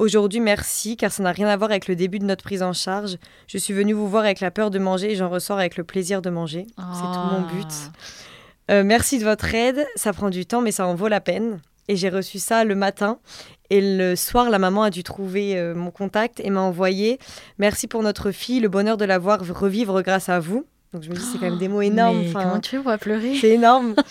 [0.00, 2.72] Aujourd'hui, merci, car ça n'a rien à voir avec le début de notre prise en
[2.72, 3.18] charge.
[3.46, 5.84] Je suis venue vous voir avec la peur de manger et j'en ressors avec le
[5.84, 6.66] plaisir de manger.
[6.76, 7.68] C'est tout mon but.
[7.68, 8.72] Ah.
[8.72, 9.86] Euh, merci de votre aide.
[9.94, 11.60] Ça prend du temps, mais ça en vaut la peine.
[11.88, 13.18] Et j'ai reçu ça le matin.
[13.70, 17.18] Et le soir, la maman a dû trouver euh, mon contact et m'a envoyé
[17.58, 20.66] Merci pour notre fille, le bonheur de la voir revivre grâce à vous.
[20.92, 22.18] Donc je me dis, c'est quand même des mots énormes.
[22.18, 23.94] Mais comment tu pour pleurer c'est énorme.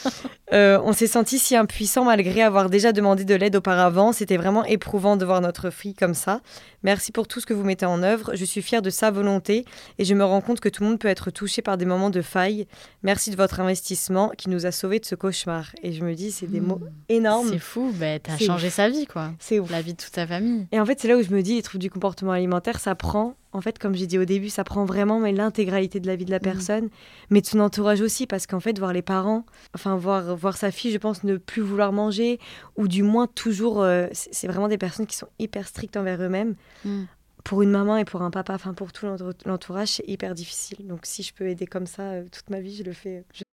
[0.52, 4.14] Euh, on s'est senti si impuissant malgré avoir déjà demandé de l'aide auparavant.
[4.14, 6.42] C'était vraiment éprouvant de voir notre fille comme ça.
[6.82, 8.32] Merci pour tout ce que vous mettez en œuvre.
[8.34, 9.64] Je suis fière de sa volonté
[10.00, 12.10] et je me rends compte que tout le monde peut être touché par des moments
[12.10, 12.66] de faille.
[13.04, 15.68] Merci de votre investissement qui nous a sauvés de ce cauchemar.
[15.84, 17.50] Et je me dis, c'est des mots énormes.
[17.50, 19.30] C'est fou, bah, t'as changé sa vie, quoi.
[19.38, 19.70] C'est ouf.
[19.70, 20.66] La vie de toute sa famille.
[20.72, 22.96] Et en fait, c'est là où je me dis, les troubles du comportement alimentaire, ça
[22.96, 26.16] prend, en fait, comme j'ai dit au début, ça prend vraiment mais l'intégralité de la
[26.16, 26.90] vie de la personne,
[27.30, 30.72] mais de son entourage aussi, parce qu'en fait, voir les parents, enfin, voir, voir sa
[30.72, 32.40] fille, je pense, ne plus vouloir manger,
[32.78, 36.56] ou du moins toujours, euh, c'est vraiment des personnes qui sont hyper strictes envers eux-mêmes.
[36.86, 37.04] Mm.
[37.44, 40.86] Pour une maman et pour un papa, enfin, pour tout l'entour- l'entourage, c'est hyper difficile.
[40.86, 43.24] Donc, si je peux aider comme ça euh, toute ma vie, je le fais.
[43.34, 43.44] Je-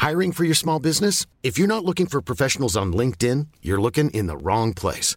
[0.00, 1.26] Hiring for your small business?
[1.44, 5.16] If you're not looking for professionals on LinkedIn, you're looking in the wrong place.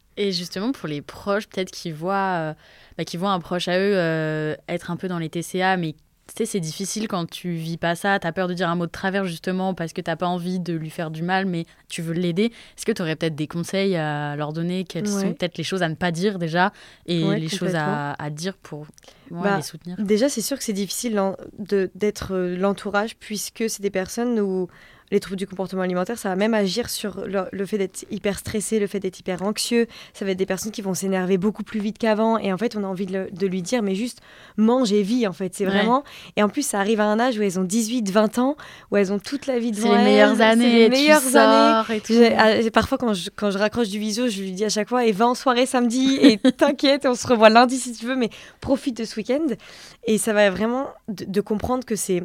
[0.17, 2.53] Et justement, pour les proches, peut-être qui voient, euh,
[2.97, 5.93] bah, qui voient un proche à eux euh, être un peu dans les TCA, mais
[5.93, 8.17] tu sais, c'est difficile quand tu vis pas ça.
[8.19, 10.59] Tu as peur de dire un mot de travers, justement, parce que t'as pas envie
[10.61, 12.45] de lui faire du mal, mais tu veux l'aider.
[12.77, 14.85] Est-ce que tu aurais peut-être des conseils à leur donner?
[14.85, 15.21] Quelles Ouais.
[15.21, 16.71] sont peut-être les choses à ne pas dire déjà
[17.05, 19.97] et Ouais, les choses à, à dire pour ouais, Bah, les soutenir?
[19.99, 21.19] Déjà, c'est sûr que c'est difficile
[21.59, 24.69] de- d'être euh, l'entourage puisque c'est des personnes où
[25.11, 28.39] les troubles du comportement alimentaire, ça va même agir sur le, le fait d'être hyper
[28.39, 29.87] stressé, le fait d'être hyper anxieux.
[30.13, 32.37] Ça va être des personnes qui vont s'énerver beaucoup plus vite qu'avant.
[32.37, 34.19] Et en fait, on a envie de, le- de lui dire, mais juste
[34.57, 35.53] mange et vis, en fait.
[35.53, 35.71] C'est Ouais.
[35.71, 36.03] vraiment.
[36.37, 38.55] Et en plus, ça arrive à un âge où elles ont 18, 20 ans,
[38.91, 40.03] où elles ont toute la vie C'est devant les elles.
[40.05, 41.83] meilleures c'est années, les tu meilleures années.
[41.85, 42.13] sors et tout.
[42.13, 44.87] J'ai- ah, Parfois, quand je, quand je raccroche du visio, je lui dis à chaque
[44.89, 48.15] fois et va en soirée samedi et t'inquiète, on se revoit lundi si tu veux,
[48.15, 48.29] mais
[48.61, 49.45] profite de ce week-end.
[50.07, 52.23] Et ça va vraiment de, de comprendre que c'est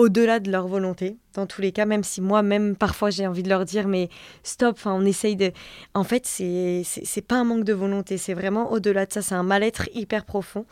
[0.00, 3.42] au-delà de leur volonté, dans tous les cas, même si moi, même parfois, j'ai envie
[3.42, 4.08] de leur dire, mais
[4.42, 5.52] stop, on essaye de.
[5.92, 9.42] En fait, c'est pas un manque de volonté, c'est vraiment au-delà de ça, c'est un
[9.42, 10.64] mal-être hyper profond.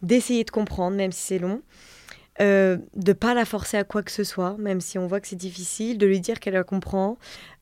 [0.00, 1.60] D'essayer de comprendre, même si c'est long.
[2.42, 5.28] Euh, de pas la forcer à quoi que ce soit, même si on voit que
[5.28, 7.16] c'est difficile, de lui dire qu'elle la comprend,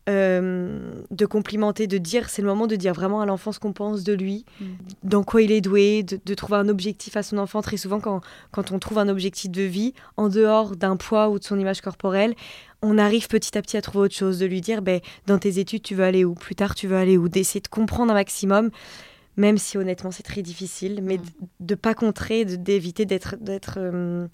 [0.08, 3.72] euh, de complimenter, de dire, c'est le moment de dire vraiment à l'enfant ce qu'on
[3.74, 4.64] pense de lui, Mm.
[5.04, 7.60] dans quoi il est doué, de, de trouver un objectif à son enfant.
[7.60, 11.38] Très souvent, quand, quand on trouve un objectif de vie, en dehors d'un poids ou
[11.38, 12.34] de son image corporelle,
[12.80, 15.58] on arrive petit à petit à trouver autre chose, de lui dire, ben, dans tes
[15.58, 18.14] études, tu veux aller où, plus tard, tu veux aller où, d'essayer de comprendre un
[18.14, 18.70] maximum.
[19.36, 21.22] Même si honnêtement c'est très difficile, mais Mm.
[21.60, 24.26] de ne pas contrer, de- d'éviter d'être d'être euh,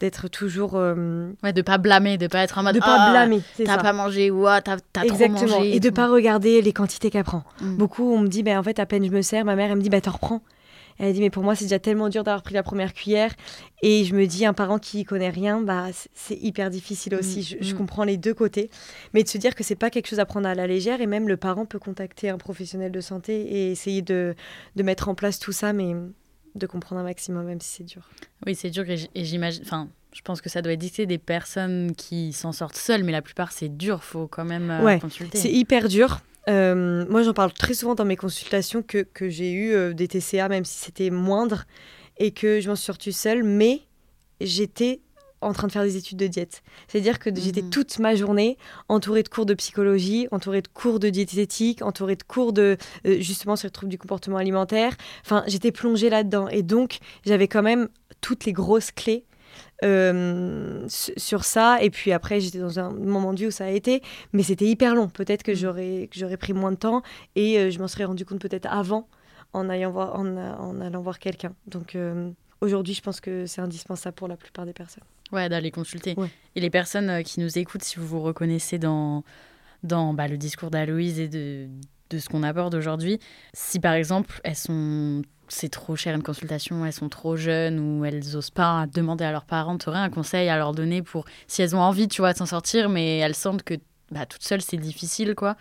[0.00, 3.10] d'être toujours euh, Ouais, de pas blâmer, de pas être en mode de pas Ah,
[3.10, 5.58] blâmer, T'as pas mangé ou ah, t'as t'as trop Exactement.
[5.58, 5.76] mangé.
[5.76, 5.94] Et de tout.
[5.94, 7.44] pas regarder les quantités qu'elle prend.
[7.60, 7.76] Mm.
[7.76, 9.76] Beaucoup, on me dit, ben, en fait, à peine je me sers, ma mère, elle
[9.78, 10.40] me dit, bah, t'en reprends.
[11.02, 13.32] Elle dit, mais pour moi, c'est déjà tellement dur d'avoir pris la première cuillère.
[13.80, 17.38] Et je me dis, un parent qui connaît rien, bah, c'est- c'est hyper difficile aussi.
[17.40, 17.78] Mm, Je, je mm.
[17.78, 18.68] comprends les deux côtés.
[19.14, 21.00] Mais de se dire que c'est pas quelque chose à prendre à la légère.
[21.00, 24.34] Et même le parent peut contacter un professionnel de santé et essayer de,
[24.76, 25.94] de mettre en place tout ça, mais
[26.54, 28.08] de comprendre un maximum, même si c'est dur.
[28.46, 29.62] Oui, c'est dur et j'imagine.
[29.64, 33.22] Enfin, je pense que ça doit dicter des personnes qui s'en sortent seules, mais la
[33.22, 34.02] plupart c'est dur.
[34.02, 35.38] Faut quand même euh, Ouais, consulter.
[35.38, 36.20] C'est hyper dur.
[36.48, 40.08] Euh, moi, j'en parle très souvent dans mes consultations que, que j'ai eu euh, des
[40.08, 41.64] TCA, même si c'était moindre,
[42.18, 43.82] et que je m'en suis sortie seule, mais
[44.40, 45.00] j'étais
[45.42, 46.62] en train de faire des études de diète.
[46.88, 47.70] C'est-à-dire que j'étais Mhm.
[47.70, 52.22] toute ma journée entourée de cours de psychologie, entourée de cours de diététique, entourée de
[52.22, 52.76] cours de
[53.06, 54.96] euh, justement sur les troubles du comportement alimentaire.
[55.24, 57.88] Enfin, j'étais plongée là-dedans, et donc j'avais quand même
[58.20, 59.24] toutes les grosses clés
[59.82, 61.82] euh, su- sur ça.
[61.82, 64.66] Et puis après, j'étais dans un moment de vie où ça a été, mais c'était
[64.66, 65.08] hyper long.
[65.08, 67.02] Peut-être que j'aurais que j'aurais pris moins de temps
[67.34, 69.08] et euh, je m'en serais rendu compte peut-être avant
[69.52, 71.52] en, allant voir, en, en allant voir quelqu'un.
[71.66, 71.96] Donc
[72.60, 75.02] aujourd'hui, je pense que c'est indispensable pour la plupart des personnes.
[75.32, 76.14] Ouais, d'aller consulter.
[76.16, 76.28] Ouais.
[76.56, 79.24] Et les personnes euh, qui nous écoutent, si vous vous reconnaissez dans,
[79.82, 81.68] dans bah, le discours d'Aloïse et de,
[82.10, 83.18] de ce qu'on aborde aujourd'hui,
[83.54, 88.04] si par exemple elles sont c'est trop cher une consultation, elles sont trop jeunes ou
[88.04, 91.24] elles osent pas demander à leurs parents, tu aurais un conseil à leur donner pour
[91.48, 93.74] si elles ont envie, tu vois, de s'en sortir, mais elles sentent que
[94.12, 95.56] bah, toute seule c'est difficile, quoi.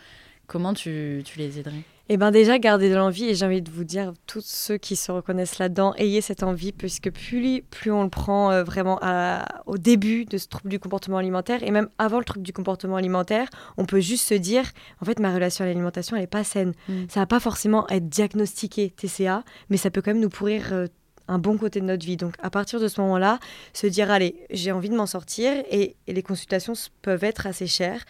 [0.47, 1.81] Comment tu, tu les aiderais?
[2.11, 4.95] Eh bien déjà, gardez de l'envie et j'ai envie de vous dire, tous ceux qui
[4.95, 9.45] se reconnaissent là-dedans, ayez cette envie puisque plus, plus on le prend euh, vraiment à-
[9.67, 12.95] au début de ce trouble du comportement alimentaire et même avant le trouble du comportement
[12.95, 14.63] alimentaire, on peut juste se dire,
[15.01, 16.73] en fait, ma relation à l'alimentation, elle n'est pas saine.
[16.87, 16.93] Mm.
[17.09, 20.87] Ça va pas forcément être diagnostiqué TCA, mais ça peut quand même nous pourrir euh,
[21.29, 22.17] un bon côté de notre vie.
[22.17, 23.39] Donc à partir de ce moment-là,
[23.73, 28.03] se dire, allez, j'ai envie de m'en sortir et, les consultations peuvent être assez chères.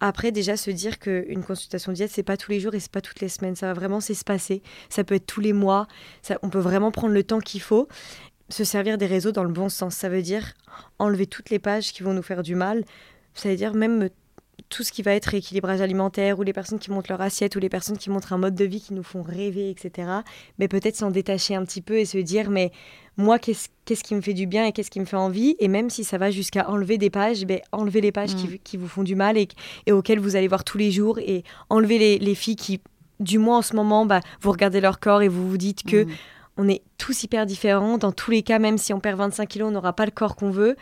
[0.00, 3.00] Après, déjà, se dire qu'une consultation diète, c'est pas tous les jours et c'est pas
[3.00, 3.56] toutes les semaines.
[3.56, 4.62] Ça va vraiment s'espacer.
[4.90, 5.88] Ça peut être tous les mois.
[6.22, 7.88] Ça, on peut vraiment prendre le temps qu'il faut.
[8.50, 9.94] Se servir des réseaux dans le bon sens.
[9.94, 10.52] Ça veut dire
[10.98, 12.84] enlever toutes les pages qui vont nous faire du mal.
[13.34, 14.10] Ça veut dire même
[14.68, 17.60] tout ce qui va être rééquilibrage alimentaire ou les personnes qui montrent leur assiette ou
[17.60, 20.08] les personnes qui montrent un mode de vie qui nous font rêver, etc.
[20.58, 22.72] Mais peut-être s'en détacher un petit peu et se dire, mais
[23.16, 25.56] moi, qu'est-ce qui me fait du bien et qu'est-ce qui me fait envie?
[25.58, 28.76] Et même si ça va jusqu'à enlever des pages, ben, enlever les pages qui, qui
[28.76, 29.48] vous font du mal et,
[29.86, 32.80] et auxquelles vous allez voir tous les jours et enlever les, les filles qui,
[33.20, 36.04] du moins en ce moment, bah, vous regardez leur corps et vous vous dites que
[36.04, 36.10] Mm.
[36.58, 37.98] On est tous hyper différents.
[37.98, 40.36] Dans tous les cas, même si on perd 25 kilos, on n'aura pas le corps
[40.36, 40.76] qu'on veut.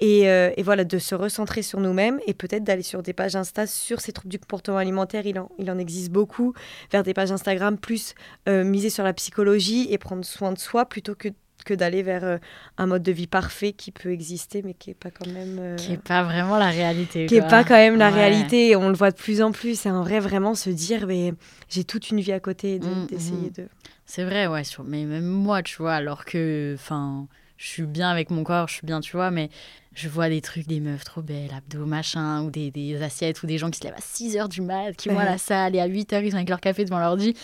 [0.00, 3.36] Et, euh, et voilà, de se recentrer sur nous-mêmes et peut-être d'aller sur des pages
[3.36, 5.26] Insta sur ces troubles du comportement alimentaire.
[5.26, 6.52] Il en, il en existe beaucoup.
[6.90, 8.14] Vers des pages Instagram plus
[8.48, 11.28] euh, miser sur la psychologie et prendre soin de soi plutôt que,
[11.64, 12.38] que d'aller vers euh,
[12.78, 15.58] un mode de vie parfait qui peut exister mais qui n'est pas quand même...
[15.60, 17.26] euh, Qui est pas vraiment la réalité.
[17.26, 18.14] qui n'est pas quand même la Ouais.
[18.14, 18.74] réalité.
[18.74, 19.78] On le voit de plus en plus.
[19.78, 21.34] C'est un vrai vraiment se dire, mais
[21.68, 23.52] j'ai toute une vie à côté de- Mm, d'essayer mm.
[23.62, 23.68] de...
[24.10, 24.82] C'est vrai, ouais, sur...
[24.82, 28.74] mais même moi, tu vois, alors que, enfin, je suis bien avec mon corps, je
[28.74, 29.50] suis bien, tu vois, mais
[29.94, 33.46] je vois des trucs, des meufs trop belles, abdos, machin, ou des, des assiettes, ou
[33.46, 35.76] des gens qui se lèvent à 6 h du mat, qui vont à la salle,
[35.76, 37.34] et à 8 h ils sont avec leur café devant l'ordi.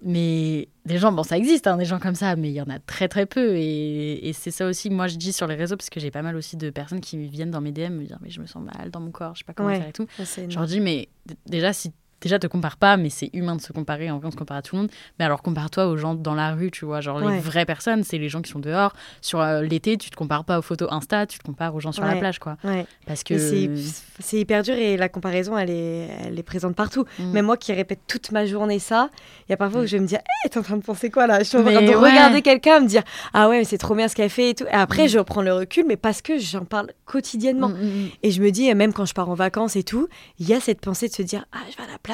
[0.00, 2.70] Mais des gens, bon, ça existe, hein, des gens comme ça, mais il y en
[2.70, 3.56] a très très peu.
[3.56, 6.10] Et, et c'est ça aussi que moi je dis sur les réseaux, parce que j'ai
[6.10, 8.46] pas mal aussi de personnes qui viennent dans mes DM me dire, mais je me
[8.46, 9.78] sens mal dans mon corps, je sais pas comment Ouais.
[9.78, 10.06] faire et tout.
[10.18, 11.08] Je leur dis, mais
[11.46, 14.56] déjà, si déjà te compare pas, mais c'est humain de se comparer, on se compare
[14.58, 14.90] à tout le monde.
[15.18, 17.00] Mais alors, compare-toi aux gens dans la rue, tu vois.
[17.00, 18.92] Genre, les vraies personnes, c'est les gens qui sont dehors.
[19.20, 21.92] Sur euh, l'été, tu te compares pas aux photos Insta, tu te compares aux gens
[21.92, 22.56] sur la plage, quoi.
[22.64, 22.86] Ouais.
[23.06, 23.36] Parce que.
[23.38, 27.04] C'est- hyper dur et la comparaison, elle est, elle est présente partout.
[27.18, 27.30] Mm.
[27.32, 29.10] Même moi qui répète toute ma journée ça,
[29.48, 31.10] il y a parfois où je vais me dire, hé, t'es en train de penser
[31.10, 31.38] quoi là?
[31.40, 33.02] Je suis en train de regarder quelqu'un, me dire,
[33.34, 34.64] ah ouais, mais c'est trop bien ce qu'elle fait et tout.
[34.64, 35.08] Et après, Mm.
[35.08, 37.68] je reprends le recul, mais parce que j'en parle quotidiennement.
[37.68, 38.08] Mm, mm, mm.
[38.22, 40.60] Et je me dis, même quand je pars en vacances et tout, il y a
[40.60, 42.07] cette pensée de se dire, ah, je vais à la plage,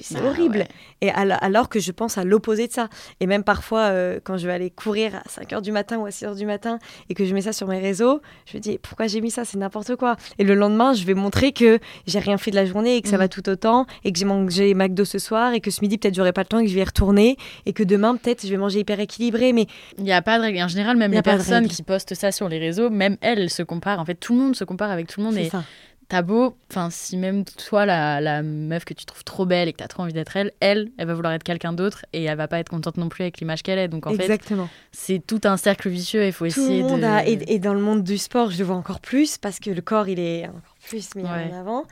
[0.00, 0.58] c'est Ah horrible.
[0.58, 0.68] ouais.
[1.02, 2.88] Et al- alors que je pense à l'opposé de ça.
[3.20, 6.06] Et même parfois, euh, quand je vais aller courir à 5 h du matin ou
[6.06, 6.78] à 6 h du matin
[7.10, 9.44] et que je mets ça sur mes réseaux, je me dis, pourquoi j'ai mis ça?
[9.44, 10.16] C'est n'importe quoi.
[10.38, 13.08] Et le lendemain, je vais montrer que j'ai rien fait de la journée et que
[13.08, 13.20] ça Mm.
[13.20, 16.14] va tout autant et que j'ai mangé McDo ce soir et que ce midi, peut-être,
[16.14, 18.50] j'aurai pas le temps et que je vais y retourner et que demain, peut-être, je
[18.50, 19.52] vais manger hyper équilibré.
[19.52, 19.66] Mais
[19.98, 20.62] Il n'y a pas de règle.
[20.62, 24.00] En général, même les personnes qui postent ça sur les réseaux, même elles, se comparent.
[24.00, 25.34] En fait, tout le monde se compare avec tout le monde.
[25.34, 25.64] c'est Et ça.
[26.12, 29.72] T'as beau, enfin, si même toi, la, la meuf que tu trouves trop belle et
[29.72, 32.36] que t'as trop envie d'être elle, elle, elle va vouloir être quelqu'un d'autre et elle
[32.36, 33.88] va pas être contente non plus avec l'image qu'elle est.
[33.88, 34.68] Donc en fait, Exactement.
[34.90, 36.26] c'est tout un cercle vicieux.
[36.26, 37.06] Il faut Tout le essayer monde de.
[37.06, 39.70] a, et, et dans le monde du sport, je le vois encore plus parce que
[39.70, 41.50] le corps, il est encore plus mis Ouais.
[41.50, 41.84] en avant.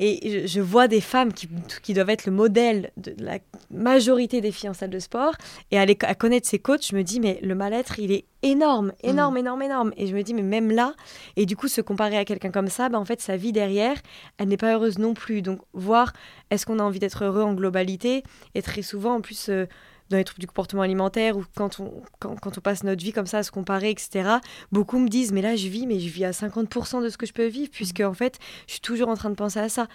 [0.00, 1.48] Et je, je vois des femmes qui,
[1.82, 3.38] qui doivent être le modèle de la
[3.70, 5.34] majorité des filles en salle de sport.
[5.70, 8.24] Et à, les- à connaître ces coachs, je me dis, mais le mal-être, il est
[8.42, 9.92] énorme, énorme, énorme, énorme.
[9.96, 10.94] Et je me dis, mais même là,
[11.36, 13.96] et du coup, se comparer à quelqu'un comme ça, bah, en fait, sa vie derrière,
[14.38, 15.40] elle n'est pas heureuse non plus.
[15.42, 16.12] Donc, voir,
[16.50, 18.24] est-ce qu'on a envie d'être heureux en globalité?
[18.56, 19.66] Et très souvent, en plus, euh,
[20.10, 23.12] dans les troubles du comportement alimentaire ou quand on, quand, quand on passe notre vie
[23.12, 24.36] comme ça à se comparer, etc.,
[24.72, 27.26] beaucoup me disent, mais là, je vis, mais je vis à 50% de ce que
[27.26, 29.86] je peux vivre, puisque en fait, je suis toujours en train de penser à ça.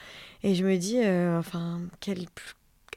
[0.43, 2.26] Et je me dis, euh, enfin, quel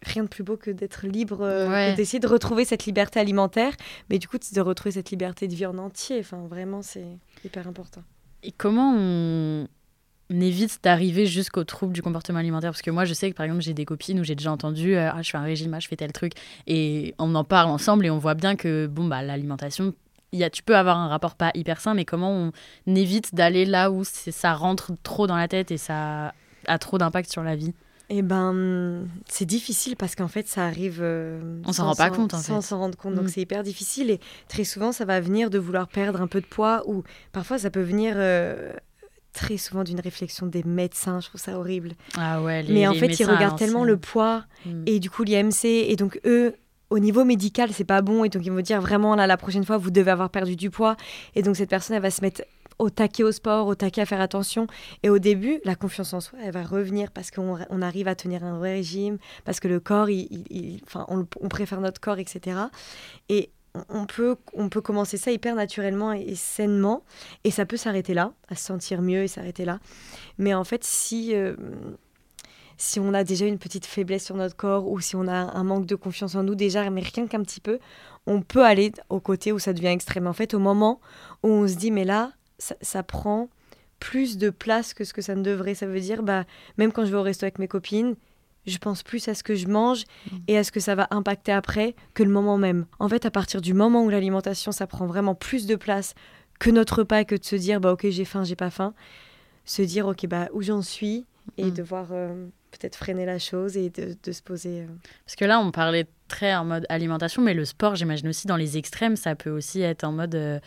[0.02, 1.94] rien de plus beau que d'être libre, euh, Ouais.
[1.94, 3.72] d'essayer de retrouver cette liberté alimentaire,
[4.10, 6.18] mais du coup, de retrouver cette liberté de vie en entier.
[6.20, 7.06] Enfin, vraiment, c'est
[7.44, 8.02] hyper important.
[8.42, 9.66] Et comment on
[10.30, 13.44] on évite d'arriver jusqu'au trouble du comportement alimentaire Parce que moi, je sais que par
[13.44, 15.80] exemple, j'ai des copines où j'ai déjà entendu euh, ah, je fais un régime, ah,
[15.80, 16.32] je fais tel truc.
[16.66, 19.94] Et on en parle ensemble et on voit bien que bon, bah, l'alimentation,
[20.32, 22.30] y a, tu peux avoir un rapport pas hyper sain, mais comment
[22.86, 26.34] on évite d'aller là où ça rentre trop dans la tête et ça
[26.66, 27.72] a trop d'impact sur la vie?
[28.08, 30.98] Eh ben, c'est difficile parce qu'en fait, ça arrive.
[31.02, 33.14] euh, On s'en rend pas compte, en Sans s'en rendre compte.
[33.14, 33.28] Donc, Mm.
[33.28, 34.10] c'est hyper difficile.
[34.10, 37.58] Et très souvent, ça va venir de vouloir perdre un peu de poids ou parfois,
[37.58, 38.72] ça peut venir euh,
[39.36, 41.20] très souvent d'une réflexion des médecins.
[41.20, 41.92] Je trouve ça horrible.
[42.16, 43.94] Ah ouais, les, Mais en les fait, ils médecins regardent tellement l'ancienne.
[43.94, 44.82] le poids Mm.
[44.86, 45.64] et du coup, l'IMC.
[45.64, 46.54] Et donc, eux.
[46.88, 49.64] Au niveau médical, c'est pas bon et donc ils vont dire vraiment là la prochaine
[49.64, 50.96] fois vous devez avoir perdu du poids
[51.34, 52.44] et donc cette personne elle va se mettre
[52.78, 54.68] au taquet au sport, au taquet à faire attention
[55.02, 58.14] et au début la confiance en soi elle va revenir parce qu'on on arrive à
[58.14, 61.80] tenir un vrai régime parce que le corps il, il- il- enfin on, on préfère
[61.80, 62.56] notre corps etc
[63.28, 63.50] et
[63.88, 67.02] on- peut on peut commencer ça hyper naturellement et, et sainement
[67.44, 69.78] et ça peut s'arrêter là à se sentir mieux et s'arrêter là
[70.38, 71.54] mais en fait si euh,
[72.78, 75.64] si on a déjà une petite faiblesse sur notre corps ou si on a un
[75.64, 77.78] manque de confiance en nous déjà, mais rien qu'un petit peu,
[78.26, 80.26] on peut aller au côté où ça devient extrême.
[80.26, 81.00] En fait, au moment
[81.42, 83.48] où on se dit, mais là, ça, ça prend
[83.98, 85.74] plus de place que ce que ça ne devrait.
[85.74, 86.44] Ça veut dire, bah,
[86.76, 88.14] même quand je vais au resto avec mes copines,
[88.66, 90.04] je pense plus à ce que je mange
[90.48, 92.86] et à ce que ça va impacter après que le moment même.
[92.98, 96.14] En fait, à partir du moment où l'alimentation, ça prend vraiment plus de place
[96.58, 98.94] que notre repas, que de se dire, bah ok, j'ai faim, j'ai pas faim,
[99.64, 101.26] se dire, ok, bah où j'en suis
[101.58, 101.70] et Mm.
[101.74, 104.80] devoir euh, peut-être freiner la chose et de, de se poser.
[104.82, 104.86] euh.
[105.24, 108.56] Parce que là, on parlait très en mode alimentation, mais le sport, j'imagine aussi dans
[108.56, 110.34] les extrêmes, ça peut aussi être en mode.
[110.34, 110.58] euh,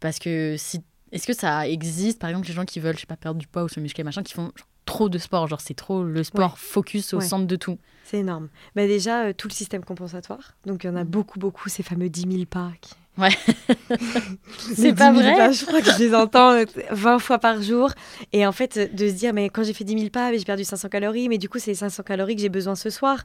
[0.00, 0.82] parce que si.
[1.12, 3.46] Est-ce que ça existe, par exemple, les gens qui veulent, je sais pas, perdre du
[3.46, 6.22] poids ou se muscler, machin, qui font genre, trop de sport Genre, c'est trop le
[6.24, 6.56] sport Ouais.
[6.58, 7.24] focus au Ouais.
[7.24, 7.78] centre de tout.
[8.04, 8.48] C'est énorme.
[8.76, 10.52] Bah déjà, euh, tout le système compensatoire.
[10.66, 11.08] Donc, il y en a Mm.
[11.08, 12.70] beaucoup, beaucoup, ces fameux 10 000 pas.
[12.80, 13.28] qui- Ouais.
[14.74, 17.38] C'est pas 10 000 vrai pas, Je crois que je les entends euh, 20 fois
[17.38, 17.90] par jour.
[18.32, 20.44] Et en fait, euh, de se dire, mais quand j'ai fait 10 000 pas, j'ai
[20.44, 23.18] perdu 500 calories, mais du coup, c'est les 500 calories que j'ai besoin ce soir.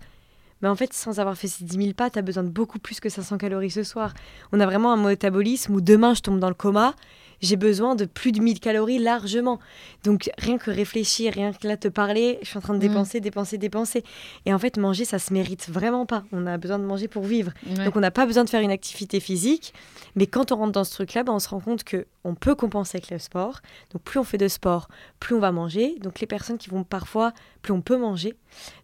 [0.61, 2.79] Mais en fait, sans avoir fait ces 10 000 pas, tu as besoin de beaucoup
[2.79, 4.13] plus que 500 calories ce soir.
[4.51, 6.93] On a vraiment un métabolisme où demain, je tombe dans le coma.
[7.41, 9.59] J'ai besoin de plus de 1000 calories largement.
[10.03, 12.89] Donc, rien que réfléchir, rien que là te parler, je suis en train de Mhm.
[12.89, 14.03] dépenser, dépenser, dépenser.
[14.45, 16.23] Et en fait, manger, ça se mérite vraiment pas.
[16.31, 17.51] On a besoin de manger pour vivre.
[17.77, 17.85] Ouais.
[17.85, 19.73] Donc on n'a pas besoin de faire une activité physique,
[20.15, 22.55] mais quand on rentre dans ce truc-là, ben, on se rend compte que on peut
[22.55, 23.61] compenser avec le sport.
[23.93, 24.87] Donc plus on fait de sport,
[25.19, 25.95] plus on va manger.
[26.01, 28.35] Donc les personnes qui vont parfois, plus on peut manger.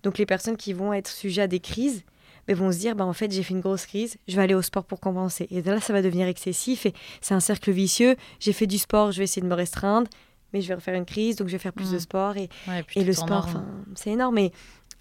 [0.04, 2.04] Donc les personnes qui vont être sujets à des crises,
[2.48, 4.54] ben, vont se dire, ben, en fait j'ai fait une grosse crise, je vais aller
[4.56, 5.48] au sport pour compenser.
[5.52, 8.16] Et là ça va devenir excessif et c'est un cercle vicieux.
[8.40, 10.08] J'ai fait du sport, je vais essayer de me restreindre,
[10.54, 11.94] mais je vais refaire une crise, donc je vais faire plus Mm.
[11.94, 14.36] de sport et Ouais, et tout le sport, enfin, c'est énorme.
[14.36, 14.52] Mais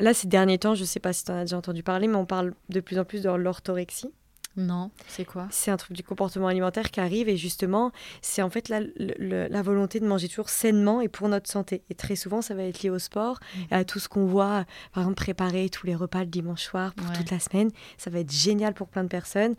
[0.01, 2.17] là, ces derniers temps, je sais pas si tu en as déjà entendu parler, mais
[2.17, 4.11] on parle de plus en plus de l'orthorexie.
[4.57, 5.49] Non, c'est quoi?
[5.51, 9.49] C'est un truc du comportement alimentaire qui arrive et justement, c'est en fait la, le-
[9.49, 11.83] la volonté de manger toujours sainement et pour notre santé.
[11.89, 13.39] Et très souvent, ça va être lié au sport
[13.71, 16.93] et à tout ce qu'on voit, par exemple, préparer tous les repas le dimanche soir
[16.95, 17.17] pour Ouais.
[17.17, 17.71] toute la semaine.
[17.97, 19.55] Ça va être génial pour plein de personnes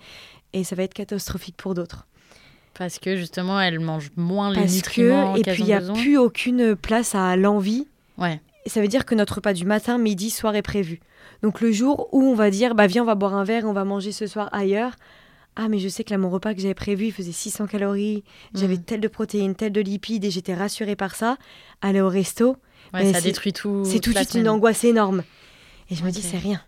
[0.54, 2.06] et ça va être catastrophique pour d'autres.
[2.76, 5.80] Parce que justement, elle mange moins les Parce nutriments que, et puis il n'y a
[5.80, 5.96] besoin.
[5.96, 8.40] plus aucune place à l'envie Ouais.
[8.66, 11.00] Et ça veut dire que notre repas du matin, midi, soir est prévu.
[11.42, 13.74] Donc le jour où on va dire, bah viens, on va boire un verre, on
[13.74, 14.94] va manger ce soir ailleurs.
[15.56, 18.24] Ah, mais je sais que là, mon repas que j'avais prévu, il faisait 600 calories,
[18.56, 18.84] j'avais Mm.
[18.84, 21.38] tel de protéines, tel de lipides, et j'étais rassurée par ça.
[21.82, 22.58] Aller au resto,
[22.94, 23.84] Ouais, Mais ça c'est- détruit tout.
[23.86, 25.24] c'est tout de suite une angoisse énorme.
[25.90, 26.62] Et je me dis, c'est rien.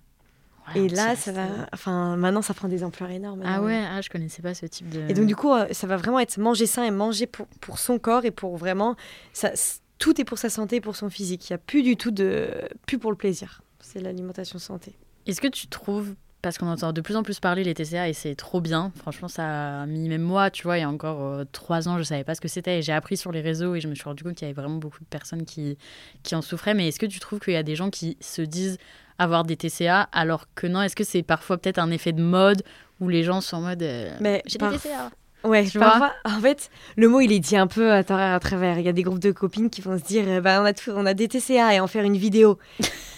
[0.76, 1.46] Ouais, et là, ça va.
[1.74, 3.42] Enfin, maintenant, ça prend des ampleurs énormes.
[3.46, 5.02] Ah ouais, ah, je connaissais pas ce type de.
[5.10, 7.78] Et donc, du coup, euh, ça va vraiment être manger sain et manger pour, pour
[7.80, 8.96] son corps et pour vraiment.
[9.34, 9.52] Ça,
[10.00, 11.50] tout est pour sa santé et pour son physique.
[11.50, 12.50] Il n'y a plus du tout de.
[12.86, 13.62] plus pour le plaisir.
[13.80, 14.94] C'est l'alimentation santé.
[15.26, 18.14] Est-ce que tu trouves, parce qu'on entend de plus en plus parler les TCA et
[18.14, 21.24] c'est trop bien, franchement ça a mis même moi, tu vois, il y a encore
[21.24, 23.74] euh, trois ans je savais pas ce que c'était et j'ai appris sur les réseaux
[23.74, 25.78] et je me suis rendu compte qu'il y avait vraiment beaucoup de personnes qui,
[26.22, 26.76] qui en souffraient.
[26.76, 28.78] Mais est-ce que tu trouves qu'il y a des gens qui se disent
[29.18, 30.82] avoir des TCA alors que non?
[30.82, 32.64] Est-ce que c'est parfois peut-être un effet de mode
[33.00, 35.10] où les gens sont en mode euh, Mais j'ai des TCA
[35.48, 38.34] Ouais, Tu parfois, en fait, le mot il est dit un peu à travers.
[38.34, 38.80] À travers.
[38.80, 40.92] Il y a des groupes de copines qui vont se dire, bah, on a tout,
[40.96, 42.58] on a des TCA et en faire une vidéo.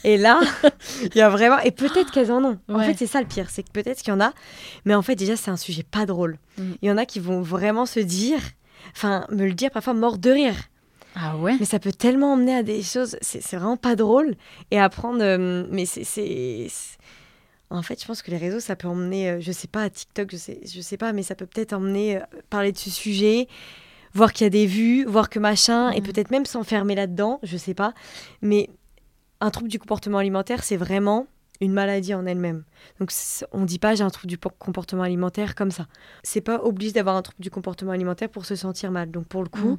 [0.04, 0.40] et là,
[1.04, 2.58] il y a vraiment, et peut-être qu'elles en ont.
[2.70, 4.34] En fait, c'est ça le pire, c'est que peut-être qu'il y en a,
[4.86, 6.38] mais en fait déjà c'est un sujet pas drôle.
[6.58, 6.72] Mm.
[6.82, 8.40] Il y en a qui vont vraiment se dire,
[8.96, 10.56] enfin me le dire parfois mort de rire.
[11.16, 11.56] Ah ouais?
[11.60, 14.36] Mais ça peut tellement emmener à des choses, c'est c'est vraiment pas drôle.
[14.72, 16.04] Et apprendre, euh, mais c'est-
[17.70, 19.90] En fait, je pense que les réseaux, ça peut emmener, euh, je sais pas, à
[19.90, 22.90] TikTok, je sais, je sais pas, mais ça peut peut-être emmener euh, parler de ce
[22.90, 23.48] sujet,
[24.14, 26.06] voir qu'il y a des vues, voir que machin, et Mhm.
[26.08, 27.94] peut-être même s'enfermer là-dedans, je sais pas.
[28.42, 28.70] Mais
[29.42, 31.28] un trouble du comportement alimentaire, c'est vraiment
[31.60, 32.64] une maladie en elle-même.
[33.00, 33.12] Donc
[33.52, 35.88] on dit pas j'ai un trouble du por- comportement alimentaire comme ça.
[36.24, 39.10] C'est pas obligé d'avoir un trouble du comportement alimentaire pour se sentir mal.
[39.12, 39.78] Donc pour le coup, Mhm.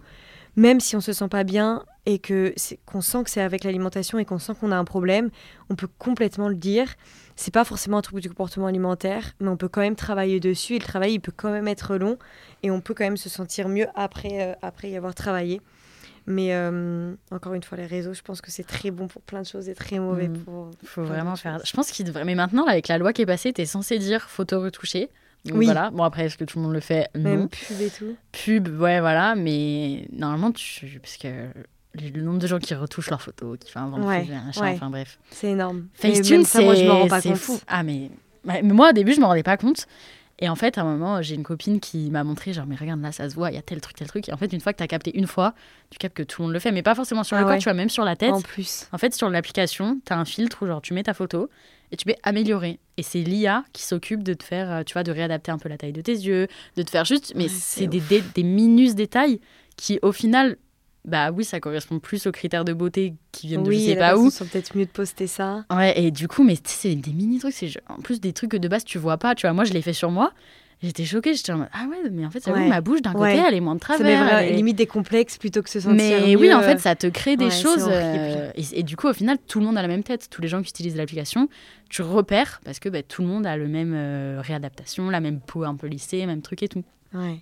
[0.58, 2.52] Même si on se sent pas bien et que
[2.84, 5.30] qu'on sent que c'est avec l'alimentation et qu'on sent qu'on a un problème,
[5.70, 6.88] on peut complètement le dire.
[7.36, 10.74] C'est pas forcément un trouble du comportement alimentaire, mais on peut quand même travailler dessus
[10.74, 12.18] et le travail il peut quand même être long
[12.64, 15.60] et on peut quand même se sentir mieux après euh, après y avoir travaillé.
[16.30, 19.40] Mais euh, encore une fois, les réseaux, je pense que c'est très bon pour plein
[19.40, 20.38] de choses et très mauvais Mm.
[20.44, 20.70] pour.
[20.84, 21.58] Faut vraiment faire.
[21.64, 22.24] Je pense qu'il devrait.
[22.26, 25.08] Mais maintenant, là, avec la loi qui est passée, t'es censé dire photo retouchée.
[25.46, 25.64] Donc Oui.
[25.64, 25.90] Voilà.
[25.90, 27.08] Bon, après, est-ce que tout le monde le fait?
[27.14, 27.22] Non.
[27.22, 28.14] Même pub et tout.
[28.32, 29.34] Pub, ouais, voilà.
[29.36, 30.98] Mais normalement, tu.
[31.00, 31.28] Parce que
[31.94, 34.72] le nombre de gens qui retouchent leurs photos, qui font un Ouais, machin, ouais.
[34.74, 35.18] enfin bref.
[35.30, 35.86] C'est énorme.
[36.04, 37.58] Et Facetune, c'est fou.
[37.66, 38.10] Ah, mais...
[38.44, 39.86] mais moi, au début, je me rendais pas compte.
[40.40, 43.00] Et en fait, à un moment, j'ai une copine qui m'a montré, genre, mais regarde,
[43.02, 44.28] là, ça se voit, il y a tel truc, tel truc.
[44.28, 45.52] Et en fait, une fois que tu as capté une fois,
[45.90, 46.70] tu captes que tout le monde le fait.
[46.70, 47.58] Mais pas forcément sur le Ah corps, ouais.
[47.58, 48.30] tu vois, même sur la tête.
[48.32, 48.86] En plus.
[48.92, 51.50] En fait, sur l'application, tu as un filtre où genre tu mets ta photo
[51.90, 52.78] et tu peux améliorer.
[52.98, 55.68] Et c'est l'IA qui s'occupe de te faire, euh, tu vois, de réadapter un peu
[55.68, 57.32] la taille de tes yeux, de te faire juste.
[57.34, 59.40] Mais Ouais, c'est des, dé- des minus détails
[59.76, 60.56] qui, au final,
[61.04, 63.96] bah oui, ça correspond plus aux critères de beauté qui viennent de oui, je sais
[63.96, 64.30] pas où.
[64.30, 65.64] sont peut-être mieux de poster ça.
[65.74, 67.54] Ouais, et du coup, mais c'est des mini trucs.
[67.54, 69.34] C'est en plus des trucs que de base tu vois pas.
[69.34, 70.32] Tu vois, moi, je l'ai fait sur moi.
[70.80, 71.34] J'étais choquée.
[71.34, 72.68] J'étais en mode, ah ouais, mais en fait, c'est Ouais.
[72.68, 74.38] ma bouche d'un côté, elle est moins de Ça met travers.
[74.38, 76.94] elle est- limite des complexes plutôt que se sentir mais mieux, oui, en fait, ça
[76.94, 77.88] te crée des ouais, choses.
[77.90, 80.28] euh, et, et du coup, au final, tout le monde a la même tête.
[80.30, 81.48] Tous les gens qui utilisent l'application,
[81.88, 85.40] tu repères parce que bah, tout le monde a le même euh, réadaptation, la même
[85.40, 86.84] peau un peu lissée, même truc et tout.
[87.14, 87.40] ouais.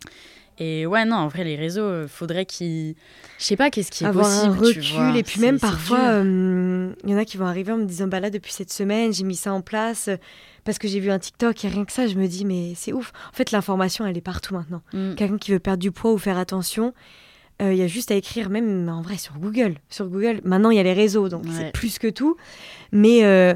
[0.59, 2.95] Et ouais, non, en vrai, les réseaux, euh, faudrait qu'ils.
[3.39, 4.53] Je sais pas qu'est-ce qui est avoir possible.
[4.53, 5.19] un tu recul vois.
[5.19, 6.07] et puis même parfois dur.
[6.25, 8.73] euh, il y en a qui vont arriver en me disant bah là depuis cette
[8.73, 10.17] semaine j'ai mis ça en place euh,
[10.65, 12.95] parce que j'ai vu un TikTok et rien que ça je me dis mais c'est
[12.95, 15.15] ouf en fait l'information elle est partout maintenant Mm.
[15.17, 16.95] quelqu'un qui veut perdre du poids ou faire attention
[17.61, 20.71] euh, il y a juste à écrire même en vrai sur Google sur Google maintenant
[20.71, 21.51] il y a les réseaux donc Ouais.
[21.55, 22.39] c'est plus que tout
[22.91, 23.55] mais euh,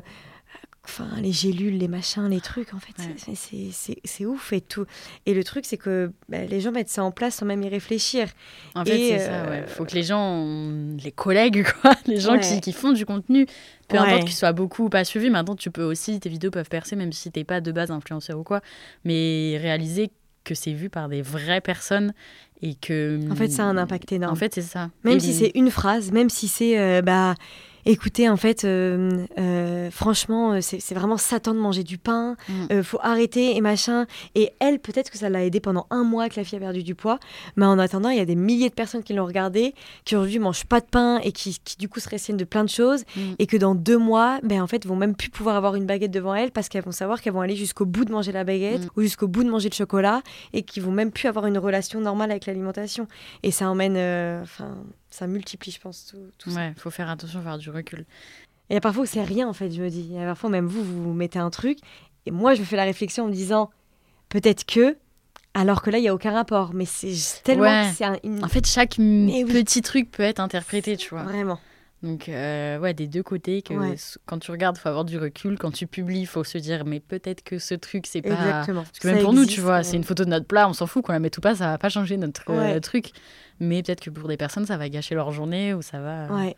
[0.90, 3.14] Enfin, les gélules, les machins, les trucs, en fait, Ouais.
[3.16, 4.86] c'est- c'est- c'est c'est ouf et tout.
[5.26, 7.68] Et le truc, c'est que bah, les gens mettent ça en place sans même y
[7.68, 8.26] réfléchir.
[8.74, 9.66] En fait, c'est ça, euh, ouais.
[9.68, 10.44] Faut que les gens,
[11.02, 12.40] les collègues, quoi, les gens Ouais.
[12.40, 13.46] qui, qui font du contenu,
[13.88, 16.68] peu importe qu'ils soient beaucoup ou pas suivis, maintenant tu peux aussi, tes vidéos peuvent
[16.68, 18.60] percer, même si t'es pas de base influenceur ou quoi,
[19.04, 20.10] mais réaliser
[20.42, 22.12] que c'est vu par des vraies personnes
[22.62, 23.20] et que.
[23.30, 24.32] En fait, ça a un impact énorme.
[24.32, 24.90] En fait, c'est ça.
[25.04, 27.34] Même Et- si c'est une phrase, même si c'est euh, bah
[27.86, 32.52] écoutez en fait euh, euh, franchement euh, c'est vraiment Satan de manger du pain, Mm.
[32.72, 34.06] euh, faut arrêter et machin.
[34.34, 36.82] Et elle peut-être que ça l'a aidé pendant un mois que la fille a perdu
[36.82, 37.18] du poids,
[37.56, 39.74] mais en attendant il y a des milliers de personnes qui l'ont regardé,
[40.04, 42.64] qui aujourd'hui mangent pas de pain et qui, qui, du coup se ressignent de plein
[42.64, 43.20] de choses Mm.
[43.38, 46.10] et que dans deux mois ben en fait vont même plus pouvoir avoir une baguette
[46.10, 48.84] devant elles parce qu'elles vont savoir qu'elles vont aller jusqu'au bout de manger la baguette
[48.84, 48.88] Mm.
[48.96, 50.22] ou jusqu'au bout de manger le chocolat
[50.52, 53.06] et qu'ils vont même plus avoir une relation normale avec l'alimentation.
[53.42, 53.96] Et ça emmène,
[54.42, 54.76] enfin,
[55.10, 56.56] ça multiplie, je pense, tout, tout ça.
[56.60, 58.00] Ouais, faut faire attention, faire du recul.
[58.00, 58.04] Et
[58.70, 60.00] il y a parfois où c'est rien, en fait, je me dis.
[60.08, 61.78] Il y a parfois, même vous, vous mettez un truc,
[62.26, 63.70] et moi, je me fais la réflexion en me disant,
[64.28, 64.96] peut-être que,
[65.54, 66.72] alors que là, il n'y a aucun rapport.
[66.74, 67.88] Mais c'est tellement Ouais.
[67.90, 68.44] que c'est un- une...
[68.44, 69.44] En fait, chaque oui.
[69.44, 71.24] petit truc peut être interprété, tu vois.
[71.24, 71.58] Vraiment.
[72.02, 73.94] Donc, euh, ouais, des deux côtés, que Ouais.
[74.24, 75.58] quand tu regardes, faut avoir du recul.
[75.58, 78.30] Quand tu publies, faut se dire, mais peut-être que ce truc, c'est pas.
[78.30, 78.82] Exactement.
[78.84, 80.86] Parce que même pour nous, tu vois, c'est une photo de notre plat, on s'en
[80.86, 83.10] fout qu'on la mette ou pas, ça va pas changer notre euh, truc.
[83.58, 86.26] Mais peut-être que pour des personnes, ça va gâcher leur journée ou ça va.
[86.34, 86.56] Ouais.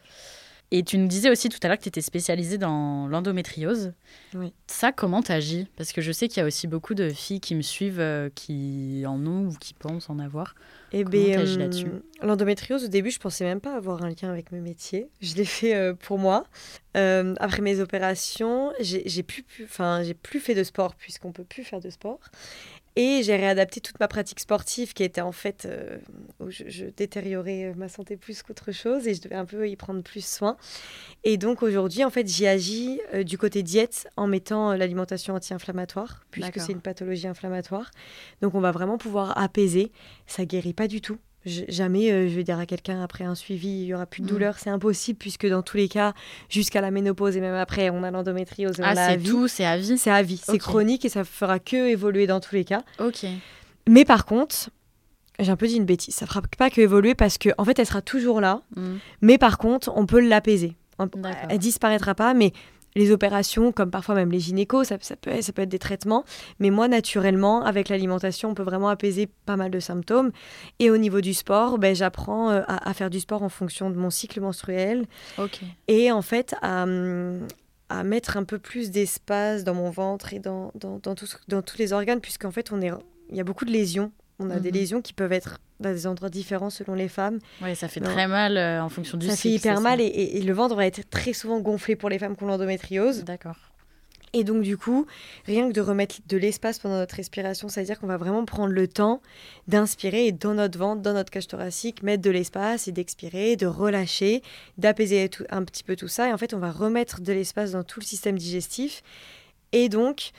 [0.75, 3.93] Et tu nous disais aussi tout à l'heure que tu étais spécialisée dans l'endométriose.
[4.35, 4.55] Oui.
[4.67, 5.67] Ça, comment t'agis?
[5.77, 8.31] Parce que je sais qu'il y a aussi beaucoup de filles qui me suivent euh,
[8.35, 10.55] qui en ont ou qui pensent en avoir.
[10.93, 14.31] Et Comment ben, t'agis euh, L'endométriose, au début, je pensais même pas avoir un lien
[14.31, 15.11] avec mes métiers.
[15.21, 16.47] Je l'ai fait euh, pour moi.
[16.95, 19.45] Après mes opérations, j'ai plus,
[20.03, 22.21] j'ai plus fait de sport puisqu'on peut plus faire de sport.
[22.95, 25.99] Et j'ai réadapté toute ma pratique sportive qui était en fait euh,
[26.41, 29.67] où je, je détériorais euh, ma santé plus qu'autre chose et je devais un peu
[29.69, 30.57] y prendre plus soin.
[31.25, 35.35] Et donc aujourd'hui, en fait, j'y agis euh, du côté diète en mettant euh, l'alimentation
[35.35, 37.91] anti-inflammatoire puisque c'est une pathologie inflammatoire.
[38.43, 39.91] Donc on va vraiment pouvoir apaiser.
[40.27, 41.19] Ça guérit pas du tout.
[41.45, 44.27] Jamais euh, je vais dire à quelqu'un après un suivi, il y aura plus de
[44.27, 44.31] Mm.
[44.31, 44.59] douleur.
[44.59, 46.13] C'est impossible puisque dans tous les cas,
[46.49, 48.77] jusqu'à la ménopause et même après, on a l'endométriose.
[48.83, 50.41] Ah, c'est tout, c'est à vie C'est à vie.
[50.43, 52.83] C'est chronique et ça fera que évoluer dans tous les cas.
[53.01, 53.27] Ok.
[53.89, 54.71] Mais par contre,
[55.41, 56.15] j'ai un peu dit une bêtise.
[56.15, 58.63] Ça fera pas que évoluer parce que en fait, elle sera toujours là.
[58.77, 58.95] Mm.
[59.23, 60.77] Mais par contre, on peut l'apaiser.
[61.49, 62.53] Elle disparaîtra pas, mais
[62.95, 66.25] les opérations, comme parfois même les gynécos, ça, ça peut, ça peut être des traitements.
[66.59, 70.31] Mais moi, naturellement, avec l'alimentation, on peut vraiment apaiser pas mal de symptômes.
[70.79, 73.89] Et au niveau du sport, ben, j'apprends euh, à, à faire du sport en fonction
[73.91, 75.07] de mon cycle menstruel.
[75.89, 76.85] Et en fait, à,
[77.89, 81.37] à mettre un peu plus d'espace dans mon ventre et dans, dans, dans, tout ce-
[81.49, 82.91] dans tous les organes, puisqu'en fait, on est,
[83.31, 84.13] il y a beaucoup de lésions.
[84.43, 84.75] On a des Mhm.
[84.77, 87.39] lésions qui peuvent être dans des endroits différents selon les femmes.
[87.61, 90.39] Ouais, ça fait très mal euh, en fonction du ça fait hyper mal et, et-
[90.39, 93.25] et le ventre va être très souvent gonflé pour les femmes qui ont l'endométriose.
[93.25, 93.57] D'accord.
[94.35, 95.07] Et donc, du coup,
[95.45, 98.89] rien que de remettre de l'espace pendant notre respiration, c'est-à-dire qu'on va vraiment prendre le
[98.89, 99.21] temps
[99.69, 103.67] d'inspirer et dans notre ventre, dans notre cage thoracique, mettre de l'espace et d'expirer, de
[103.67, 104.41] relâcher,
[104.79, 106.29] d'apaiser un petit peu tout ça.
[106.31, 109.03] Et en fait, on va remettre de l'espace dans tout le système digestif.
[109.73, 110.31] Et donc,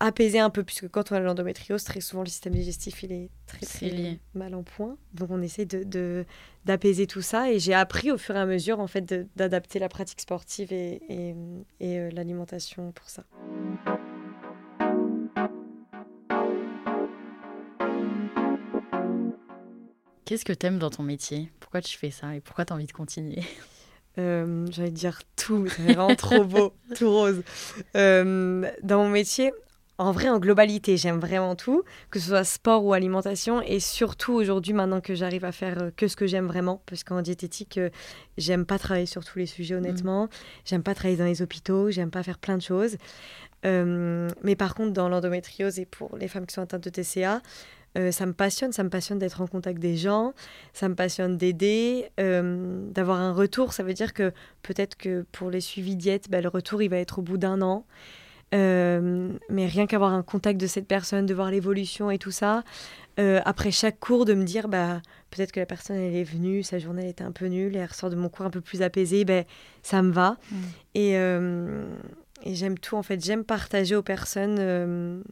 [0.00, 3.30] apaiser un peu, puisque quand on a l'endométriose, très souvent le système digestif il est
[3.46, 4.96] très, très mal en point.
[5.14, 6.24] Donc on essaie de,
[6.64, 7.50] d'apaiser tout ça.
[7.52, 11.00] Et j'ai appris au fur et à mesure en fait d'adapter la pratique sportive et,
[11.08, 11.34] et,
[11.80, 13.24] et, euh, l'alimentation pour ça.
[20.24, 21.50] Qu'est-ce que t'aimes dans ton métier?
[21.58, 22.34] Pourquoi tu fais ça?
[22.34, 23.42] Et pourquoi t'as envie de continuer?
[24.18, 27.42] Euh, J'allais dire tout, mais c'est vraiment trop beau, tout rose.
[27.96, 29.52] Euh, dans mon métier,
[29.98, 34.32] en vrai, en globalité, j'aime vraiment tout, que ce soit sport ou alimentation, et surtout
[34.32, 37.78] aujourd'hui, maintenant que j'arrive à faire euh, que ce que j'aime vraiment, parce qu'en diététique,
[37.78, 37.90] euh,
[38.36, 40.28] j'aime pas travailler sur tous les sujets, honnêtement.
[40.64, 42.96] J'aime pas travailler dans les hôpitaux, j'aime pas faire plein de choses.
[43.66, 47.42] Euh, mais par contre, dans l'endométriose et pour les femmes qui sont atteintes de TCA,
[47.96, 50.34] euh, ça me passionne, ça me passionne d'être en contact des gens,
[50.72, 53.72] ça me passionne d'aider, euh, d'avoir un retour.
[53.72, 54.32] Ça veut dire que
[54.62, 57.62] peut-être que pour les suivis diète, bah, le retour il va être au bout d'un
[57.62, 57.84] an.
[58.54, 62.64] Euh, mais rien qu'avoir un contact de cette personne, de voir l'évolution et tout ça.
[63.20, 66.62] Euh, après chaque cours, de me dire, bah, peut-être que la personne elle est venue,
[66.62, 68.60] sa journée elle était un peu nulle, et elle ressort de mon cours un peu
[68.62, 69.44] plus apaisée, ben,
[69.82, 70.36] ça me va.
[70.50, 70.56] Mm.
[70.94, 71.84] Et, euh,
[72.44, 73.22] et j'aime tout en fait.
[73.22, 75.24] J'aime partager aux personnes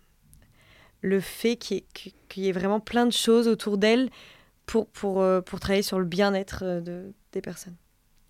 [1.03, 4.11] le fait qu'il y, ait- qu'il y ait vraiment plein de choses autour d'elles
[4.67, 7.77] pour, pour, pour travailler sur le bien-être de, des personnes.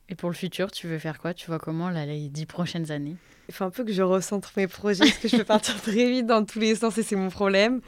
[0.08, 1.34] Et pour le futur, tu veux faire quoi?
[1.34, 3.16] Tu vois comment là, les dix prochaines années?
[3.48, 6.10] Il faut un peu que je recentre mes projets parce que je peux partir très
[6.10, 7.80] vite dans tous les sens et c'est mon problème.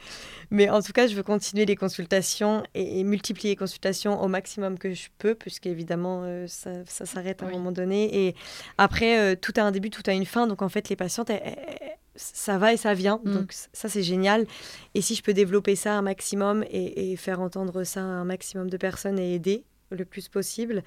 [0.51, 4.27] Mais en tout cas, je veux continuer les consultations et, et multiplier les consultations au
[4.27, 7.53] maximum que je peux, puisqu'évidemment, euh, ça, ça s'arrête à Oui.
[7.53, 8.27] un moment donné.
[8.27, 8.35] Et
[8.77, 10.47] après, euh, tout a un début, tout a une fin.
[10.47, 11.77] Donc en fait, les patientes, elles- elles-
[12.15, 13.21] ça va et ça vient.
[13.23, 13.31] Mm.
[13.33, 14.45] Donc ça, c'est génial.
[14.93, 18.25] Et si je peux développer ça un maximum et, et faire entendre ça à un
[18.25, 20.83] maximum de personnes et aider le plus possible.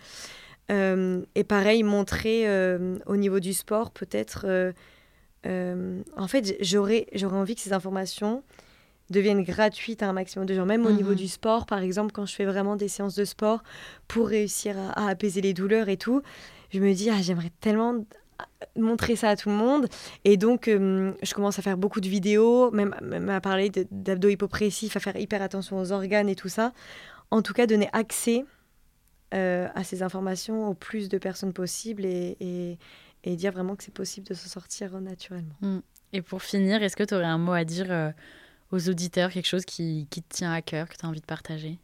[0.73, 4.47] Euh, et pareil, montrer euh, au niveau du sport, peut-être.
[4.47, 4.73] euh,
[6.17, 8.43] en fait, j'aurais j'aurais envie que ces informations
[9.11, 10.97] deviennent gratuites à un maximum de gens, même au Mhm.
[10.97, 13.63] niveau du sport, par exemple, quand je fais vraiment des séances de sport
[14.09, 16.23] pour réussir à, à apaiser les douleurs et tout,
[16.73, 17.95] je me dis, ah, j'aimerais tellement
[18.77, 19.87] montrer ça à tout le monde.
[20.25, 24.29] Et donc, euh, je commence à faire beaucoup de vidéos, même, même à parler d'abdos
[24.31, 26.73] hypopressifs, à faire hyper attention aux organes et tout ça.
[27.31, 28.45] En tout cas, donner accès
[29.33, 32.79] euh, à ces informations au plus de personnes possible et, et-
[33.25, 35.55] et dire vraiment que c'est possible de se sortir naturellement.
[36.13, 38.11] Et pour finir, est-ce que tu aurais un mot à dire euh,
[38.73, 41.27] aux auditeurs, quelque chose qui, qui te tient à cœur, que tu as envie de
[41.27, 41.79] partager?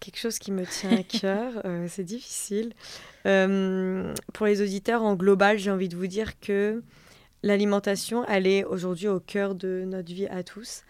[0.00, 2.72] Quelque chose qui me tient à cœur, euh, c'est difficile.
[4.32, 6.82] Pour les auditeurs, en global, j'ai envie de vous dire que
[7.42, 10.82] l'alimentation, elle est aujourd'hui au cœur de notre vie à tous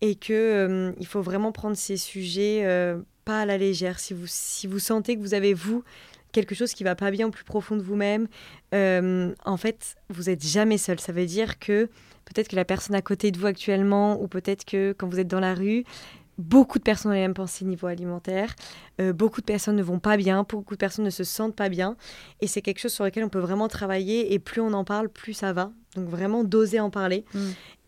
[0.00, 2.98] et que euh, il faut vraiment prendre ces sujets euh,
[3.34, 3.98] à la légère.
[3.98, 5.84] Si vous, si vous sentez que vous avez, vous,
[6.32, 8.28] quelque chose qui va pas bien au plus profond de vous-même,
[8.74, 11.00] euh, en fait, vous êtes jamais seul.
[11.00, 11.88] Ça veut dire que
[12.24, 15.28] peut-être que la personne à côté de vous actuellement, ou peut-être que quand vous êtes
[15.28, 15.84] dans la rue,
[16.38, 18.54] beaucoup de personnes ont les mêmes pensées niveau alimentaire.
[19.00, 21.68] Euh, beaucoup de personnes ne vont pas bien, beaucoup de personnes ne se sentent pas
[21.68, 21.96] bien.
[22.40, 24.32] Et c'est quelque chose sur lequel on peut vraiment travailler.
[24.32, 25.70] Et plus on en parle, plus ça va.
[25.96, 27.24] Donc vraiment d'oser en parler.
[27.34, 27.38] Mm.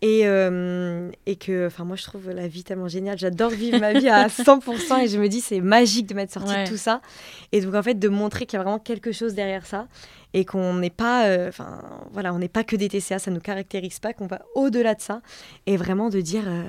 [0.03, 3.19] Et, euh, et que, enfin, moi, je trouve la vie tellement géniale.
[3.19, 5.05] J'adore vivre ma vie à 100%.
[5.05, 6.65] Et je me dis, c'est magique de m'être sortie Ouais.
[6.65, 7.03] de tout ça.
[7.53, 9.89] Et donc, en fait, de montrer qu'il y a vraiment quelque chose derrière ça.
[10.33, 11.83] Et qu'on n'est pas, euh, enfin,
[12.13, 13.19] voilà, on n'est pas que des TCA.
[13.19, 14.15] Ça ne nous caractérise pas.
[14.15, 15.21] Qu'on va au-delà de ça.
[15.67, 16.45] Et vraiment de dire.
[16.47, 16.63] euh,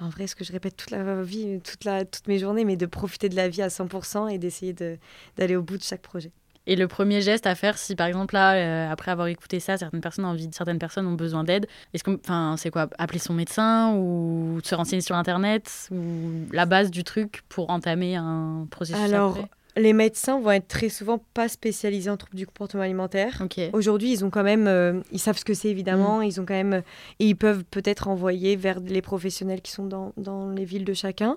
[0.00, 2.76] en vrai, ce que je répète toute la vie, toute la, toutes mes journées, mais
[2.76, 4.98] de profiter de la vie à 100% et d'essayer de-
[5.36, 6.32] d'aller au bout de chaque projet.
[6.66, 9.76] Et le premier geste à faire, si par exemple là, euh, après avoir écouté ça,
[9.76, 13.18] certaines personnes ont envie, certaines personnes ont besoin d'aide, est-ce qu'on, enfin, c'est quoi, appeler
[13.18, 18.66] son médecin ou se renseigner sur internet ou la base du truc pour entamer un
[18.70, 19.50] processus Alors, après?
[19.76, 23.42] Les médecins vont être très souvent pas spécialisés en troubles du comportement alimentaire.
[23.72, 26.54] Aujourd'hui, ils ont quand même, euh, ils savent ce que c'est évidemment, ils ont quand
[26.54, 26.82] même,
[27.18, 30.94] et ils peuvent peut-être envoyer vers les professionnels qui sont dans, dans les villes de
[30.94, 31.36] chacun.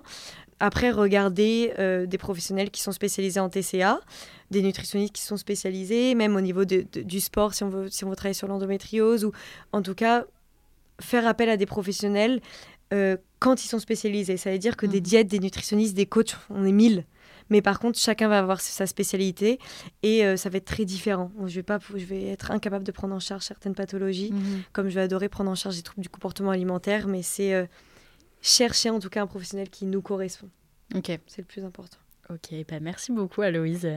[0.60, 4.00] Après, regarder euh, des professionnels qui sont spécialisés en TCA,
[4.50, 7.88] des nutritionnistes qui sont spécialisés, même au niveau de- de- du sport, si on, veut,
[7.90, 9.32] si on veut travailler sur l'endométriose, ou
[9.72, 10.24] en tout cas,
[11.00, 12.40] faire appel à des professionnels
[12.92, 14.36] euh, quand ils sont spécialisés.
[14.36, 15.02] Ça veut dire que des Mhm.
[15.02, 17.04] diètes, des nutritionnistes, des coachs, on est mille.
[17.50, 19.58] Mais par contre, chacun va avoir sa spécialité
[20.02, 21.30] et euh, ça va être très différent.
[21.46, 24.62] Je vais, pas, je vais être incapable de prendre en charge certaines pathologies, Mhm.
[24.72, 27.66] comme je vais adorer prendre en charge des troubles du comportement alimentaire, mais c'est euh,
[28.42, 30.48] chercher en tout cas un professionnel qui nous correspond.
[30.94, 31.18] Ok.
[31.26, 31.98] C'est le plus important.
[32.30, 33.88] Ok, bah merci beaucoup Aloïse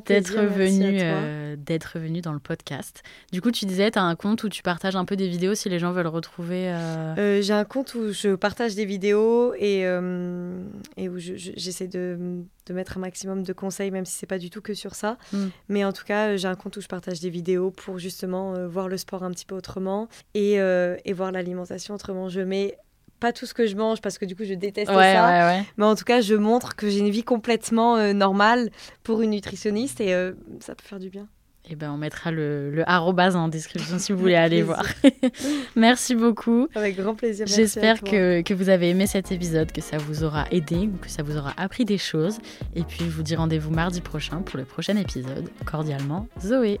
[0.00, 0.36] plaisir.
[0.40, 3.02] d'être venue, euh, d'être venue dans le podcast.
[3.32, 5.56] Du coup, tu disais, tu as un compte où tu partages un peu des vidéos
[5.56, 6.68] si les gens veulent retrouver.
[6.68, 10.62] euh, Euh, j'ai un compte où je partage des vidéos et, euh,
[10.96, 14.26] et où je- je- j'essaie de, de mettre un maximum de conseils, même si c'est
[14.26, 15.18] pas du tout que sur ça.
[15.32, 15.46] Mm.
[15.68, 18.54] Mais en tout cas, euh, j'ai un compte où je partage des vidéos pour justement
[18.54, 22.28] euh, voir le sport un petit peu autrement et, euh, et voir l'alimentation autrement.
[22.28, 22.76] Je mets
[23.22, 25.26] pas tout ce que je mange parce que du coup, je déteste Ouais, ça.
[25.28, 25.64] ouais, ouais.
[25.76, 28.70] Mais en tout cas, je montre que j'ai une vie complètement euh, normale
[29.04, 31.28] pour une nutritionniste et euh, ça peut faire du bien.
[31.70, 34.84] Et ben, on mettra le, le arrobase en description si vous voulez aller voir.
[35.76, 36.66] Merci beaucoup.
[36.74, 37.46] Avec grand plaisir.
[37.46, 41.08] J'espère que, que vous avez aimé cet épisode, que ça vous aura aidé ou que
[41.08, 42.38] ça vous aura appris des choses.
[42.74, 45.48] Et puis, je vous dis rendez-vous mardi prochain pour le prochain épisode.
[45.64, 46.80] Cordialement, Zoé.